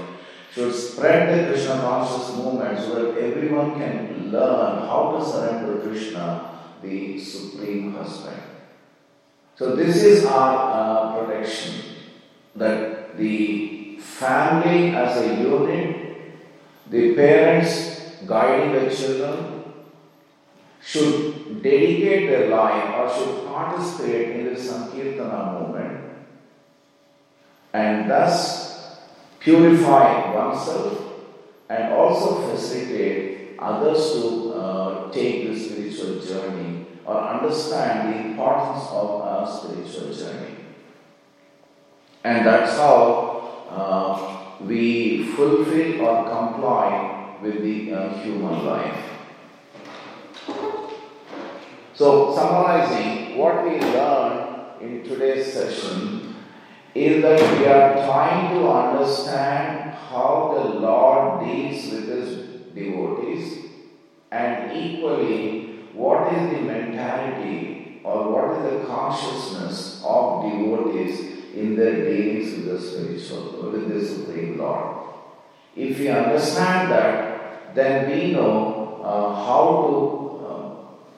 [0.51, 5.87] should spread the Krishna conscious movement so that everyone can learn how to surrender to
[5.87, 8.41] Krishna, the supreme husband.
[9.55, 11.83] So this is our uh, protection,
[12.55, 16.17] that the family as a unit,
[16.89, 19.58] the parents guiding the children,
[20.81, 26.09] should dedicate their life or should participate in the Sankirtana movement
[27.73, 28.99] and thus
[29.39, 30.97] purify oneself
[31.69, 39.21] and also facilitate others to uh, take the spiritual journey or understand the importance of
[39.21, 40.55] a spiritual journey.
[42.23, 49.18] And that's how uh, we fulfill or comply with the uh, human life.
[51.93, 56.35] So, summarizing what we learned in today's session
[56.95, 62.35] is that we are trying to understand how the Lord deals with his
[62.73, 63.65] devotees
[64.31, 71.19] and equally what is the mentality or what is the consciousness of devotees
[71.53, 75.07] in their dealings with the spiritual, with the Supreme Lord.
[75.75, 80.18] If we understand that, then we know uh, how to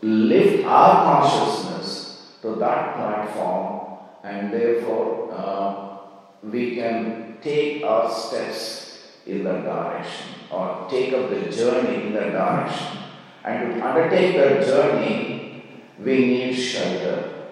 [0.02, 5.98] lift our consciousness to that platform and therefore uh,
[6.44, 12.32] we can take our steps in that direction or take up the journey in that
[12.32, 12.98] direction.
[13.44, 15.64] And to undertake that journey,
[16.00, 17.50] we need shelter.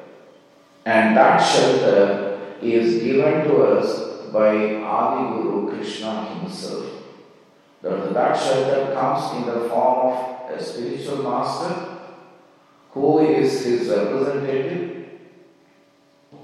[0.86, 6.86] And that shelter is given to us by Adi Guru Krishna himself.
[7.82, 11.89] That, that shelter comes in the form of a spiritual master
[12.92, 15.08] who is his representative,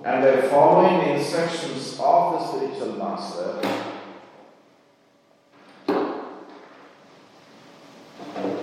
[0.03, 3.61] and by following instructions of the spiritual master,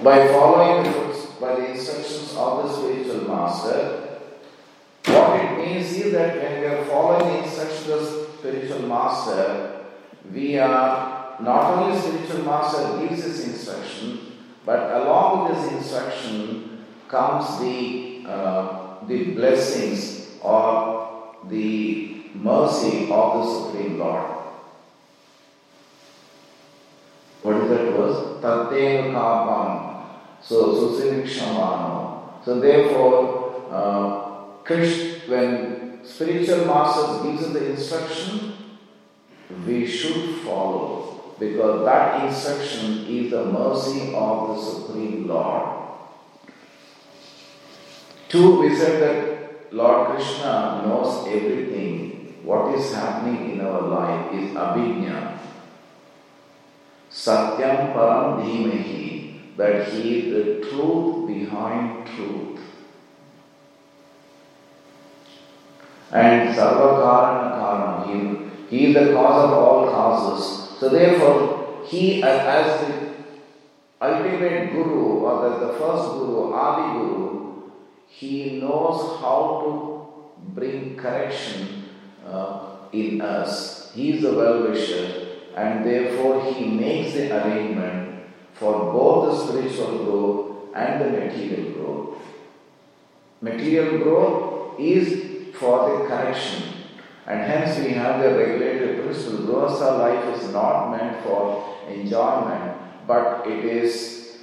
[0.02, 1.02] by following
[1.40, 4.20] by the instructions of the spiritual master,
[5.06, 9.84] what it means is that when we are following the instructions of the spiritual master,
[10.32, 16.71] we are not only spiritual master gives his instruction, but along with his instruction
[17.12, 24.24] comes the uh, the blessings or the mercy of the Supreme Lord.
[27.42, 28.40] What is that verse?
[28.40, 30.04] Tatteva kapam.
[30.40, 32.42] So, Susivikshamano.
[32.44, 38.54] So, therefore, uh, Krishna, when spiritual masters gives us the instruction,
[39.66, 45.81] we should follow because that instruction is the mercy of the Supreme Lord.
[48.32, 52.40] Two, we said that Lord Krishna knows everything.
[52.42, 55.38] What is happening in our life is abhijna.
[57.10, 62.60] Satyam param dhimahi, that he is the truth behind truth.
[66.10, 70.78] And sarvakarana karanam, he, he is the cause of all causes.
[70.80, 73.12] So therefore, he as, the
[74.00, 77.21] ultimate guru or as the first guru, Adi Guru,
[78.14, 81.84] he knows how to bring correction
[82.26, 83.90] uh, in us.
[83.94, 90.04] He is a well wisher, and therefore He makes the arrangement for both the spiritual
[90.04, 92.18] growth and the material growth.
[93.40, 96.64] Material growth is for the correction,
[97.26, 99.46] and hence we have the regulatory principle.
[99.46, 104.36] Grihastha life is not meant for enjoyment, but it is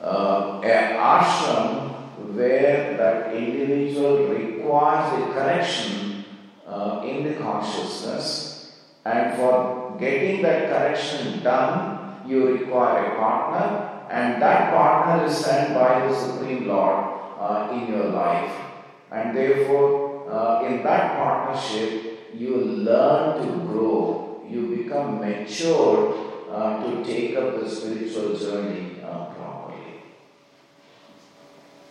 [0.00, 1.95] uh, an ashram
[2.34, 6.24] where that individual requires a correction
[6.66, 8.72] uh, in the consciousness,
[9.04, 15.74] and for getting that correction done, you require a partner, and that partner is sent
[15.74, 18.52] by the Supreme Lord uh, in your life.
[19.12, 27.04] And therefore, uh, in that partnership, you learn to grow, you become mature uh, to
[27.04, 29.35] take up the spiritual journey uh.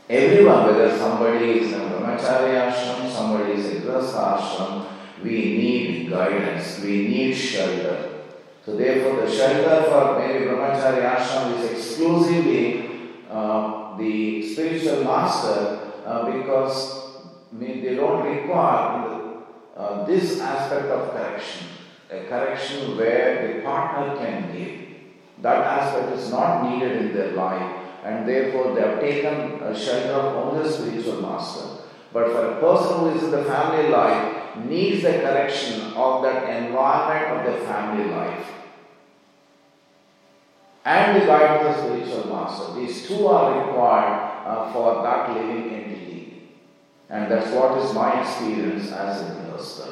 [0.07, 4.85] Everyone, whether somebody is in a brahmacharya ashram, somebody is in grihastha ashram,
[5.23, 8.21] we need guidance, we need shelter.
[8.63, 12.87] So therefore, the shelter for maybe brahmacharya ashram is exclusively
[13.31, 19.41] uh, the spiritual master uh, because they don't require
[19.75, 21.67] uh, this aspect of correction,
[22.11, 24.81] a correction where the partner can give.
[25.41, 30.13] That aspect is not needed in their life, and therefore they have taken a shelter
[30.13, 31.81] of only the spiritual master.
[32.13, 36.47] But for a person who is in the family life, needs the correction of that
[36.49, 38.47] environment of the family life
[40.85, 42.79] and the guidance of the spiritual master.
[42.79, 46.43] These two are required uh, for that living entity.
[47.09, 49.87] And that's what is my experience as a minister.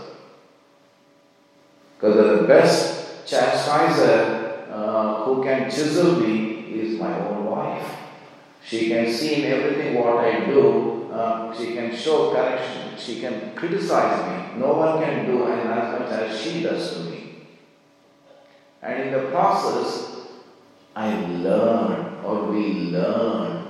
[1.95, 8.03] Because the best chastiser uh, who can chisel me is my own wife.
[8.66, 13.53] She can see in everything what I do, uh, she can show correction, she can
[13.55, 14.59] criticize me.
[14.59, 17.47] No one can do as much as she does to me.
[18.82, 20.28] And in the process,
[20.95, 23.66] I learn or we learn.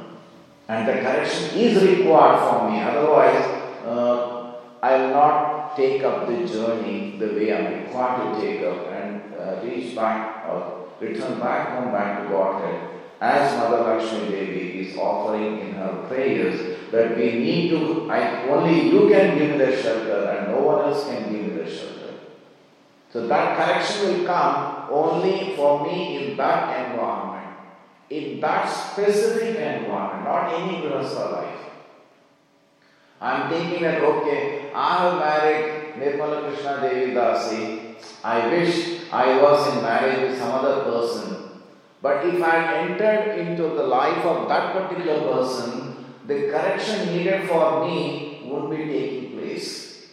[0.68, 3.46] And the correction is required for me, otherwise,
[3.86, 8.88] uh, I will not take up the journey the way I'm required to take up
[8.88, 12.90] and uh, reach back or return back home back to Godhead.
[13.24, 18.90] As Mother Lakshmi Devi is offering in her prayers, that we need to, I, only
[18.90, 22.16] you can give me the shelter and no one else can give me the shelter.
[23.14, 27.56] So that correction will come only for me in that environment,
[28.10, 31.60] in that specific environment, not any grihastha life.
[33.22, 37.96] I'm thinking that okay, I have married Nirmala Krishna Devi Dasi.
[38.22, 41.44] I wish I was in marriage with some other person.
[42.04, 45.96] But if I entered into the life of that particular person,
[46.28, 50.10] the correction needed for me would be taking place.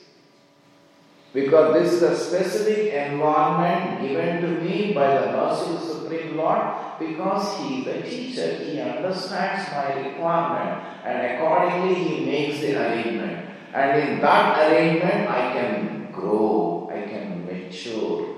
[1.35, 6.37] Because this is a specific environment given to me by the mercy of the Supreme
[6.37, 6.63] Lord
[7.01, 8.55] because He is the teacher.
[8.65, 13.49] He understands my requirement and accordingly He makes the arrangement.
[13.75, 18.37] And in that arrangement, I can grow, I can mature,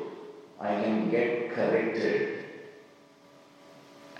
[0.59, 2.42] I can get corrected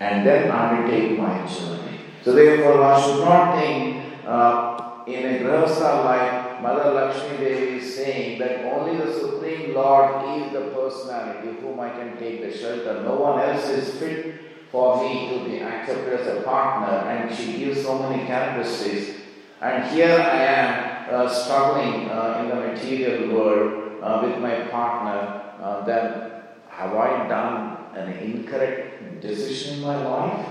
[0.03, 1.99] and then undertake my journey.
[2.23, 7.95] So therefore, one should not think uh, in a grihastha life, Mother Lakshmi Devi is
[7.95, 13.01] saying that only the Supreme Lord is the personality whom I can take the shelter.
[13.03, 14.35] No one else is fit
[14.71, 19.21] for me to be accepted as a partner, and she gives so many characteristics.
[19.61, 25.41] And here I am uh, struggling uh, in the material world uh, with my partner.
[25.61, 26.31] Uh, then
[26.67, 30.47] have I done an incorrect decision in my life?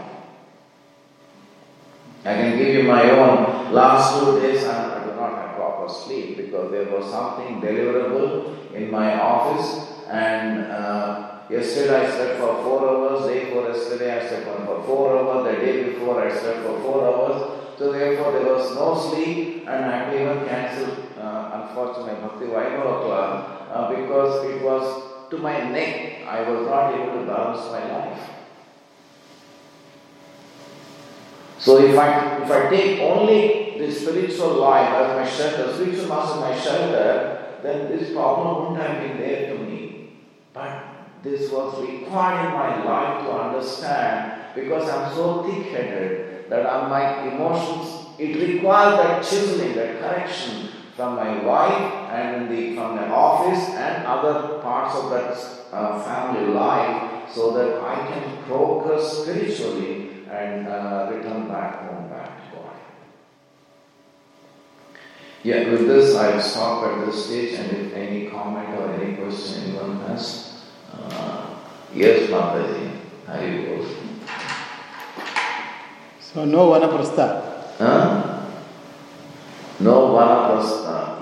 [2.24, 3.72] I can give you my own.
[3.72, 8.72] Last two days I, I did not have proper sleep because there was something deliverable
[8.72, 14.28] in my office and uh, yesterday I slept for four hours, day before yesterday I
[14.28, 17.59] slept for four hours, the day before I slept for four hours.
[17.76, 22.47] So therefore there was no sleep and I had to even cancel uh, unfortunately Bhakti
[22.47, 26.26] Vaibhava uh, because it was to my neck.
[26.28, 28.30] I was not able to balance my life.
[31.58, 36.40] So if I if I take only the spiritual life as my shelter, spiritual master
[36.40, 40.18] my shelter, then this problem wouldn't have been there to me.
[40.52, 40.84] But
[41.22, 47.32] this was required in my life to understand because I'm so thick-headed that I'm my
[47.32, 48.06] emotions.
[48.18, 54.07] It requires that chiseling, that correction from my wife and the, from the office and
[54.07, 55.32] other parts of that
[55.72, 62.51] uh, family life so that I can progress spiritually and uh, return back home back
[62.51, 62.76] to God.
[65.43, 69.64] Yeah, with this I'll stop at this stage and if any comment or any question
[69.64, 70.62] anyone has.
[70.93, 71.57] Uh,
[71.95, 73.86] yes, Mataji, Hari Bol.
[76.20, 76.82] So no one.
[76.82, 78.41] Huh?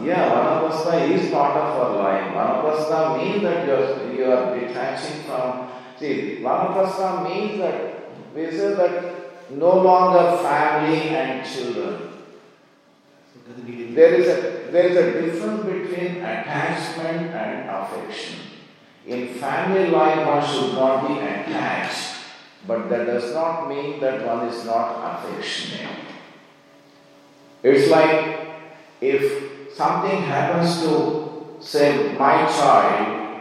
[0.03, 2.33] Yeah, vanaprastha is part of our life.
[2.33, 5.69] Vanaprastha means that you are, you are detaching from.
[5.99, 12.07] See, vanaprastha means that we say that no longer family and children.
[13.95, 18.39] There is a there is a difference between attachment and affection.
[19.07, 22.15] In family life, one should not be attached,
[22.67, 26.07] but that does not mean that one is not affectionate.
[27.63, 28.49] It's like
[29.01, 29.50] if
[29.81, 33.41] something happens to, say, my child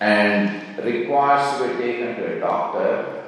[0.00, 3.24] and requires to be taken to a doctor,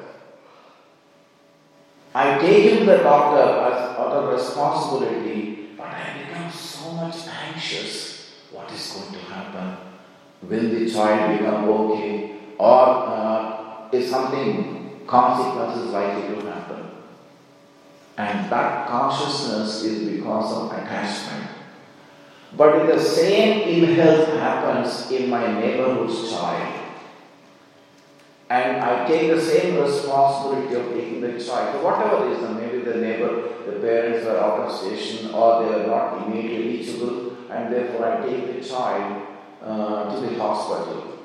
[2.14, 7.16] I take him to the doctor as out of responsibility, but I become so much
[7.28, 7.92] anxious.
[8.50, 9.76] What is going to happen?
[10.42, 12.36] Will the child become okay?
[12.58, 16.89] Or uh, is something consequences likely to happen?
[18.20, 21.48] And that consciousness is because of attachment.
[22.54, 26.88] But if the same ill health happens in my neighborhood's child,
[28.50, 32.96] and I take the same responsibility of taking the child, for whatever reason, maybe the
[32.96, 33.30] neighbor,
[33.64, 38.26] the parents are out of station or they are not immediately reachable, and therefore I
[38.26, 39.26] take the child
[39.62, 41.20] uh, to the hospital.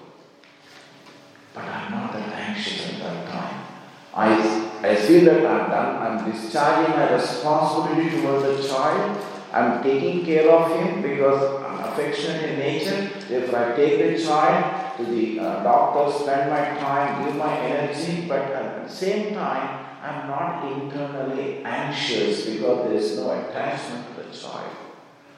[1.54, 3.66] But I'm not that anxious at that time.
[4.14, 9.18] I, I feel that I'm done, I'm discharging my responsibility towards the child,
[9.52, 14.98] I'm taking care of him because I'm affectionate in nature, therefore I take the child
[14.98, 19.86] to the uh, doctor, spend my time, give my energy, but at the same time,
[20.04, 24.70] I'm not internally anxious because there is no attachment to the child.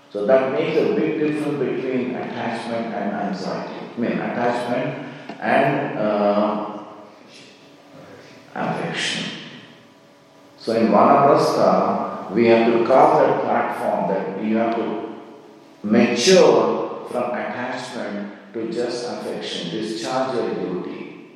[0.10, 3.86] So that makes a big difference between attachment and anxiety.
[3.96, 5.08] I mean, attachment
[5.40, 6.84] and uh,
[8.56, 9.37] affection.
[10.68, 15.16] So in Vanaprastha, we have to carve that platform that you have to
[15.82, 21.30] mature from attachment to just affection, discharge your duty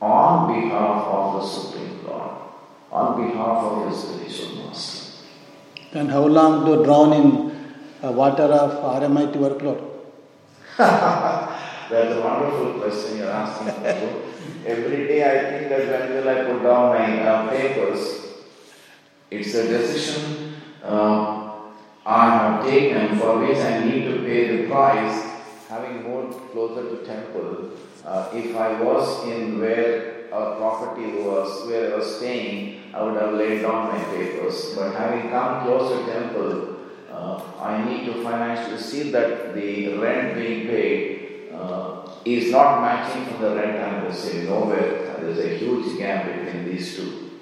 [0.00, 2.30] on behalf of the Supreme Lord,
[2.90, 5.26] on behalf of your spiritual master.
[5.92, 9.84] And how long to drown in uh, water of RMIT workload?
[11.90, 13.68] That's a wonderful question you're asking.
[14.66, 18.26] Every day I think that when will I put down my uh, papers?
[19.30, 21.52] It's a decision uh,
[22.06, 25.34] I have taken for which I need to pay the price
[25.68, 27.70] having moved closer to temple,
[28.04, 33.16] uh, if I was in where our property was, where I was staying, I would
[33.20, 34.74] have laid down my papers.
[34.76, 36.76] But having come closer to temple,
[37.10, 41.23] uh, I need to financially see that the rent being paid
[41.54, 44.46] uh, is not matching from the rent I'm receiving.
[44.46, 45.16] Nowhere.
[45.20, 47.40] There's a huge gap between these two.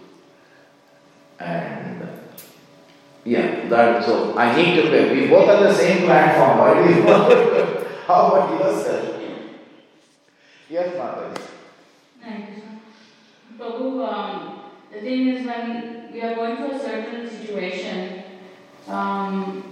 [1.40, 2.08] And
[3.24, 5.12] yeah, that so I need to pay.
[5.12, 6.58] We both are the same platform.
[6.58, 7.02] Why do you
[8.06, 9.20] How about yourself?
[10.68, 11.42] Yes, Mataji.
[12.22, 12.80] Thank you, sir.
[13.58, 18.22] Prabhu, um, the thing is when we are going through a certain situation,
[18.88, 19.71] um,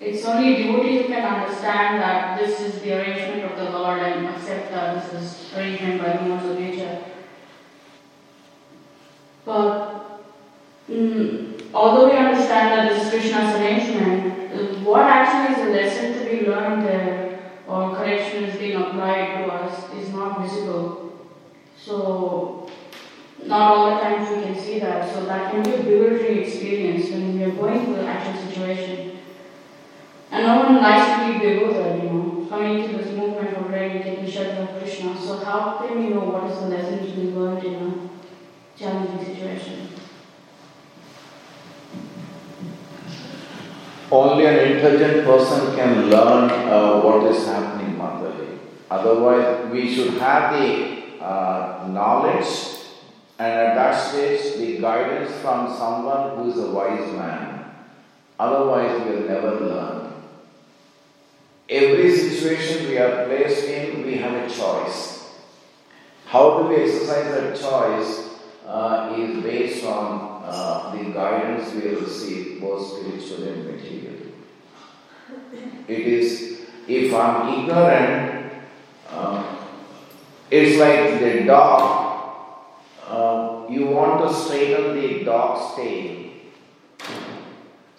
[0.00, 4.26] it's only devotees who can understand that this is the arrangement of the Lord and
[4.28, 7.04] accept that this is arrangement by the laws of nature.
[9.44, 10.22] But
[10.90, 16.30] mm, although we understand that this is Krishna's arrangement, what actually is the lesson to
[16.30, 21.12] be learned there or correction is being applied to us is not visible.
[21.76, 22.68] So,
[23.44, 25.12] not all the times we can see that.
[25.12, 29.09] So, that can be a bewildering experience when we are going through the actual situation.
[30.40, 34.26] And no one likes to be bewildered, you know, coming to this movement learning, taking
[34.26, 35.14] shelter of Krishna.
[35.20, 39.22] So, how can we know what is the lesson to be learned in a challenging
[39.22, 39.88] situation?
[44.10, 48.60] Only an intelligent person can learn uh, what is happening, Mataji.
[48.90, 52.48] Otherwise, we should have the uh, knowledge
[53.38, 57.74] and at that stage the guidance from someone who is a wise man.
[58.38, 59.99] Otherwise, we will never learn.
[61.70, 65.30] Every situation we are placed in, we have a choice.
[66.26, 68.30] How do we exercise that choice
[68.66, 74.16] uh, is based on uh, the guidance we receive, both spiritual and material.
[75.86, 78.52] It is, if I'm ignorant,
[79.08, 79.56] uh,
[80.50, 82.10] it's like the dog.
[83.06, 86.29] Uh, you want to straighten the dog's tail.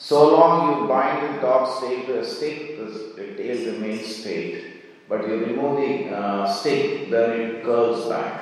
[0.02, 4.64] So long you bind the dog's tail to a stick, the tail remains straight.
[5.08, 8.42] But you remove the uh, stick, then it curls back.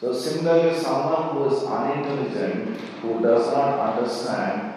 [0.00, 4.74] So similarly, someone who is unintelligent, who does not understand,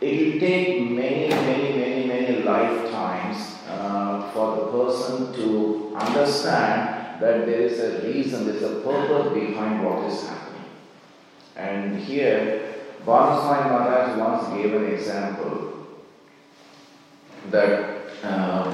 [0.00, 7.46] it will take many, many, many, many lifetimes uh, for the person to understand that
[7.46, 10.64] there is a reason, there is a purpose behind what is happening.
[11.56, 12.75] And here,
[13.06, 15.86] Bhanu Swami Maharaj once gave an example
[17.50, 18.64] that uh,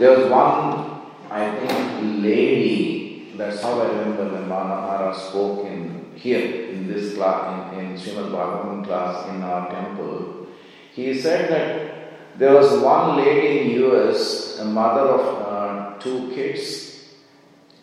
[0.00, 1.00] there was one,
[1.30, 7.72] I think, lady, that's how I remember when Maharaj spoke in here in this class,
[7.72, 10.48] in, in Srimad Bhagavatam class in our temple.
[10.92, 17.14] He said that there was one lady in US, a mother of uh, two kids.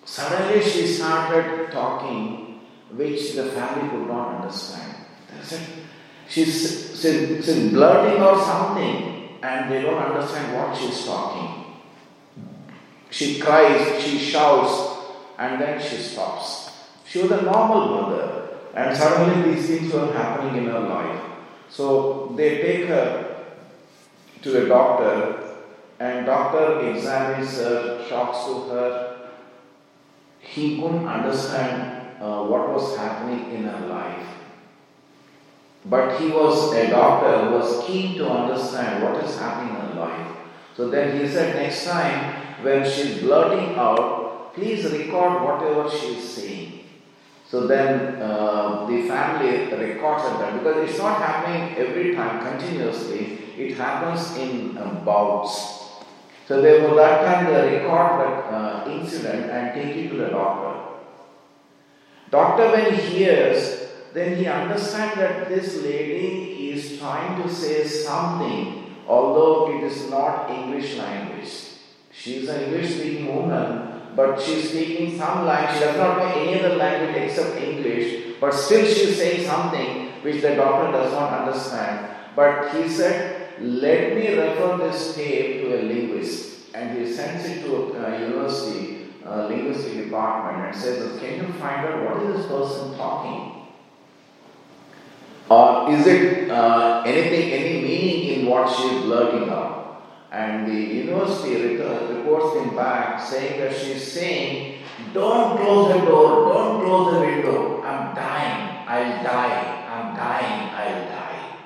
[0.03, 2.59] Suddenly she started talking,
[2.89, 4.90] which the family could not understand.
[6.27, 9.11] She's, she's, she's blurting out something
[9.43, 11.61] and they don't understand what she's talking.
[13.09, 14.97] She cries, she shouts,
[15.37, 16.71] and then she stops.
[17.05, 21.21] She was a normal mother, and suddenly these things were happening in her life.
[21.69, 23.43] So they take her
[24.43, 25.57] to a doctor,
[25.99, 29.29] and doctor examines her, talks to her.
[30.39, 34.27] He couldn't understand uh, what was happening in her life.
[35.85, 40.27] But he was a doctor who was keen to understand what is happening in life.
[40.75, 46.29] So then he said, next time when she's blurting out, please record whatever she is
[46.29, 46.81] saying.
[47.49, 53.75] So then uh, the family records that because it's not happening every time continuously, it
[53.75, 55.79] happens in bouts.
[56.47, 60.95] So therefore that time they record that uh, incident and take it to the doctor.
[62.29, 63.80] Doctor when he hears
[64.13, 70.49] then he understands that this lady is trying to say something, although it is not
[70.49, 71.49] English language.
[72.11, 75.79] She is an English speaking woman, but she is speaking some language.
[75.79, 80.09] She does not know any other language except English, but still she is saying something
[80.21, 82.07] which the doctor does not understand.
[82.35, 86.73] But he said, Let me refer this tape to a linguist.
[86.73, 91.85] And he sends it to a university uh, linguistic department and says, Can you find
[91.87, 93.50] out what is this person talking?
[95.51, 100.01] Or is it uh, anything, any meaning in what she is blurting out?
[100.31, 104.83] And the university reports him back saying that she is saying,
[105.13, 107.83] Don't close the door, don't close the window.
[107.83, 111.57] I'm dying, I'll die, I'm dying, I'll die.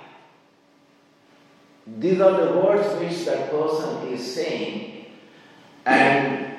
[2.00, 5.06] These are the words which that person is saying,
[5.86, 6.56] and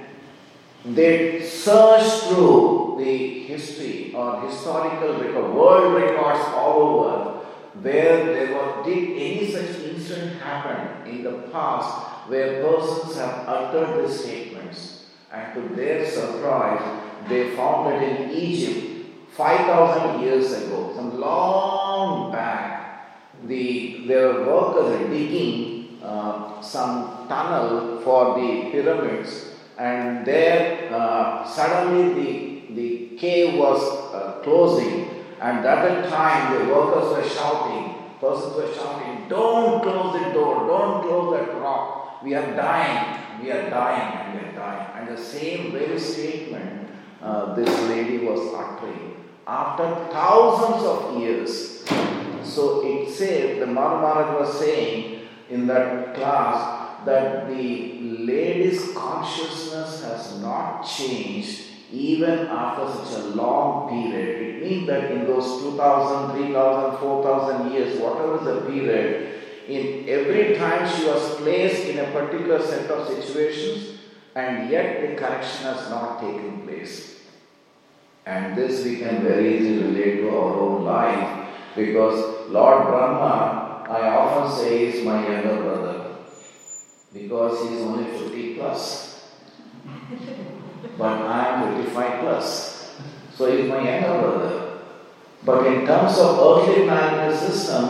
[0.85, 7.33] they search through the history or historical record, world records all over,
[7.81, 14.05] where there was, did any such incident happen in the past where persons have uttered
[14.09, 15.05] these statements.
[15.33, 22.77] And to their surprise, they found that in Egypt, 5,000 years ago, some long back,
[23.45, 32.56] the, were workers digging uh, some tunnel for the pyramids and there uh, suddenly the
[33.19, 33.81] cave was
[34.15, 35.11] uh, closing
[35.41, 40.67] and at that time the workers were shouting, persons were shouting, don't close the door,
[40.67, 45.09] don't close that rock, we are dying, we are dying we are dying.
[45.09, 46.91] And the same very statement
[47.23, 51.85] uh, this lady was uttering after thousands of years.
[52.43, 60.41] So it said, the Maharaj was saying in that class, that the lady's consciousness has
[60.41, 64.57] not changed even after such a long period.
[64.57, 69.35] It means that in those 2000, 3000, 4000 years, whatever the period,
[69.69, 73.99] in every time she was placed in a particular set of situations,
[74.35, 77.21] and yet the correction has not taken place.
[78.25, 84.09] And this we can very easily relate to our own life because Lord Brahma, I
[84.09, 86.17] often say, is my younger brother
[87.13, 89.31] because he's only 50 plus.
[90.99, 92.97] but I am 55 plus.
[93.35, 94.79] So he's my younger brother.
[95.45, 97.85] But in terms of earthly planetary system,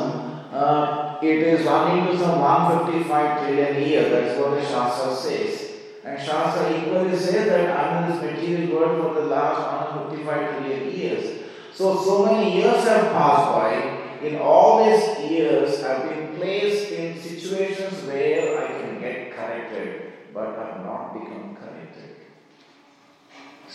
[0.53, 4.11] uh, it is running to some 155 trillion years.
[4.11, 5.72] That's what the Shastra says.
[6.05, 10.97] And Shastra equally says that I'm in this material world for the last 155 trillion
[10.97, 11.43] years.
[11.72, 14.26] So, so many years have passed by.
[14.26, 20.49] In all these years, I've been placed in situations where I can get corrected, but
[20.59, 21.76] I've not become corrected.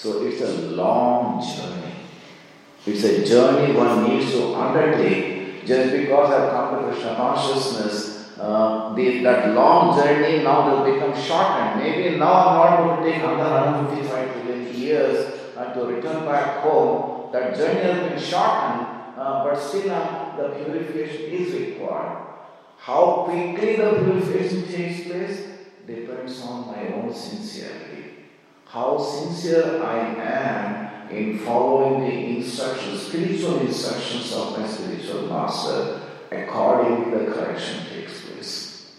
[0.01, 1.93] So it's a long journey.
[2.87, 8.95] It's a journey one needs to undertake just because I've come to Krishna consciousness, uh,
[8.95, 11.83] the, that long journey now will become shortened.
[11.83, 16.63] Maybe now I'm not going to take another 155 trillion years uh, to return back
[16.63, 17.31] home.
[17.31, 18.87] That journey has been shortened,
[19.19, 22.25] uh, but still uh, the purification is required.
[22.79, 25.47] How quickly the purification takes place
[25.85, 28.00] depends on my own sincerity.
[28.71, 35.99] How sincere I am in following the instructions, spiritual instructions of my spiritual master,
[36.31, 38.95] accordingly the correction takes place.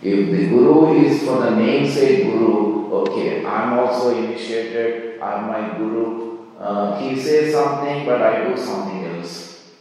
[0.00, 6.38] If the guru is for the namesake guru, okay, I'm also initiated, I'm my guru,
[6.58, 9.72] uh, he says something but I do something else,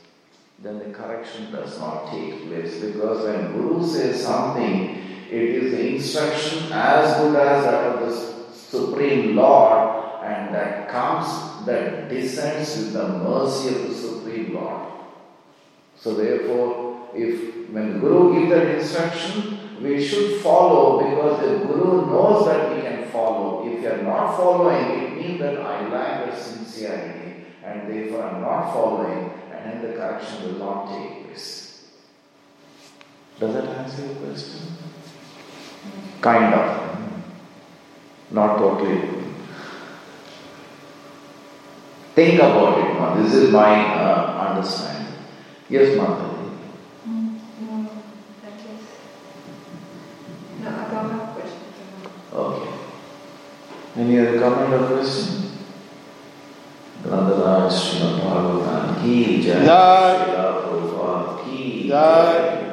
[0.59, 5.95] then the correction does not take place because when guru says something, it is the
[5.95, 12.93] instruction as good as that of the Supreme Lord and that comes, that descends with
[12.93, 14.91] the mercy of the Supreme Lord.
[15.97, 22.05] So therefore, if when the Guru gives that instruction, we should follow because the Guru
[22.07, 23.67] knows that we can follow.
[23.67, 28.36] If you are not following, it means that I lack the sincerity and therefore I
[28.36, 31.88] am not following and then the correction will not take place.
[33.39, 34.61] Does that answer your question?
[36.21, 36.67] Kind of.
[38.31, 39.01] Not totally.
[42.15, 43.13] Think about it now.
[43.15, 45.13] This is my uh, understanding.
[45.69, 46.49] Yes, Madhavi.
[47.05, 47.89] No,
[48.41, 48.83] that is.
[50.61, 51.75] No, I don't have questions.
[52.33, 52.69] Okay.
[53.97, 55.51] Any other comment or question?
[57.03, 59.65] Radharaj Srimad Bhagavatam Ki Jai.
[61.88, 62.64] Jai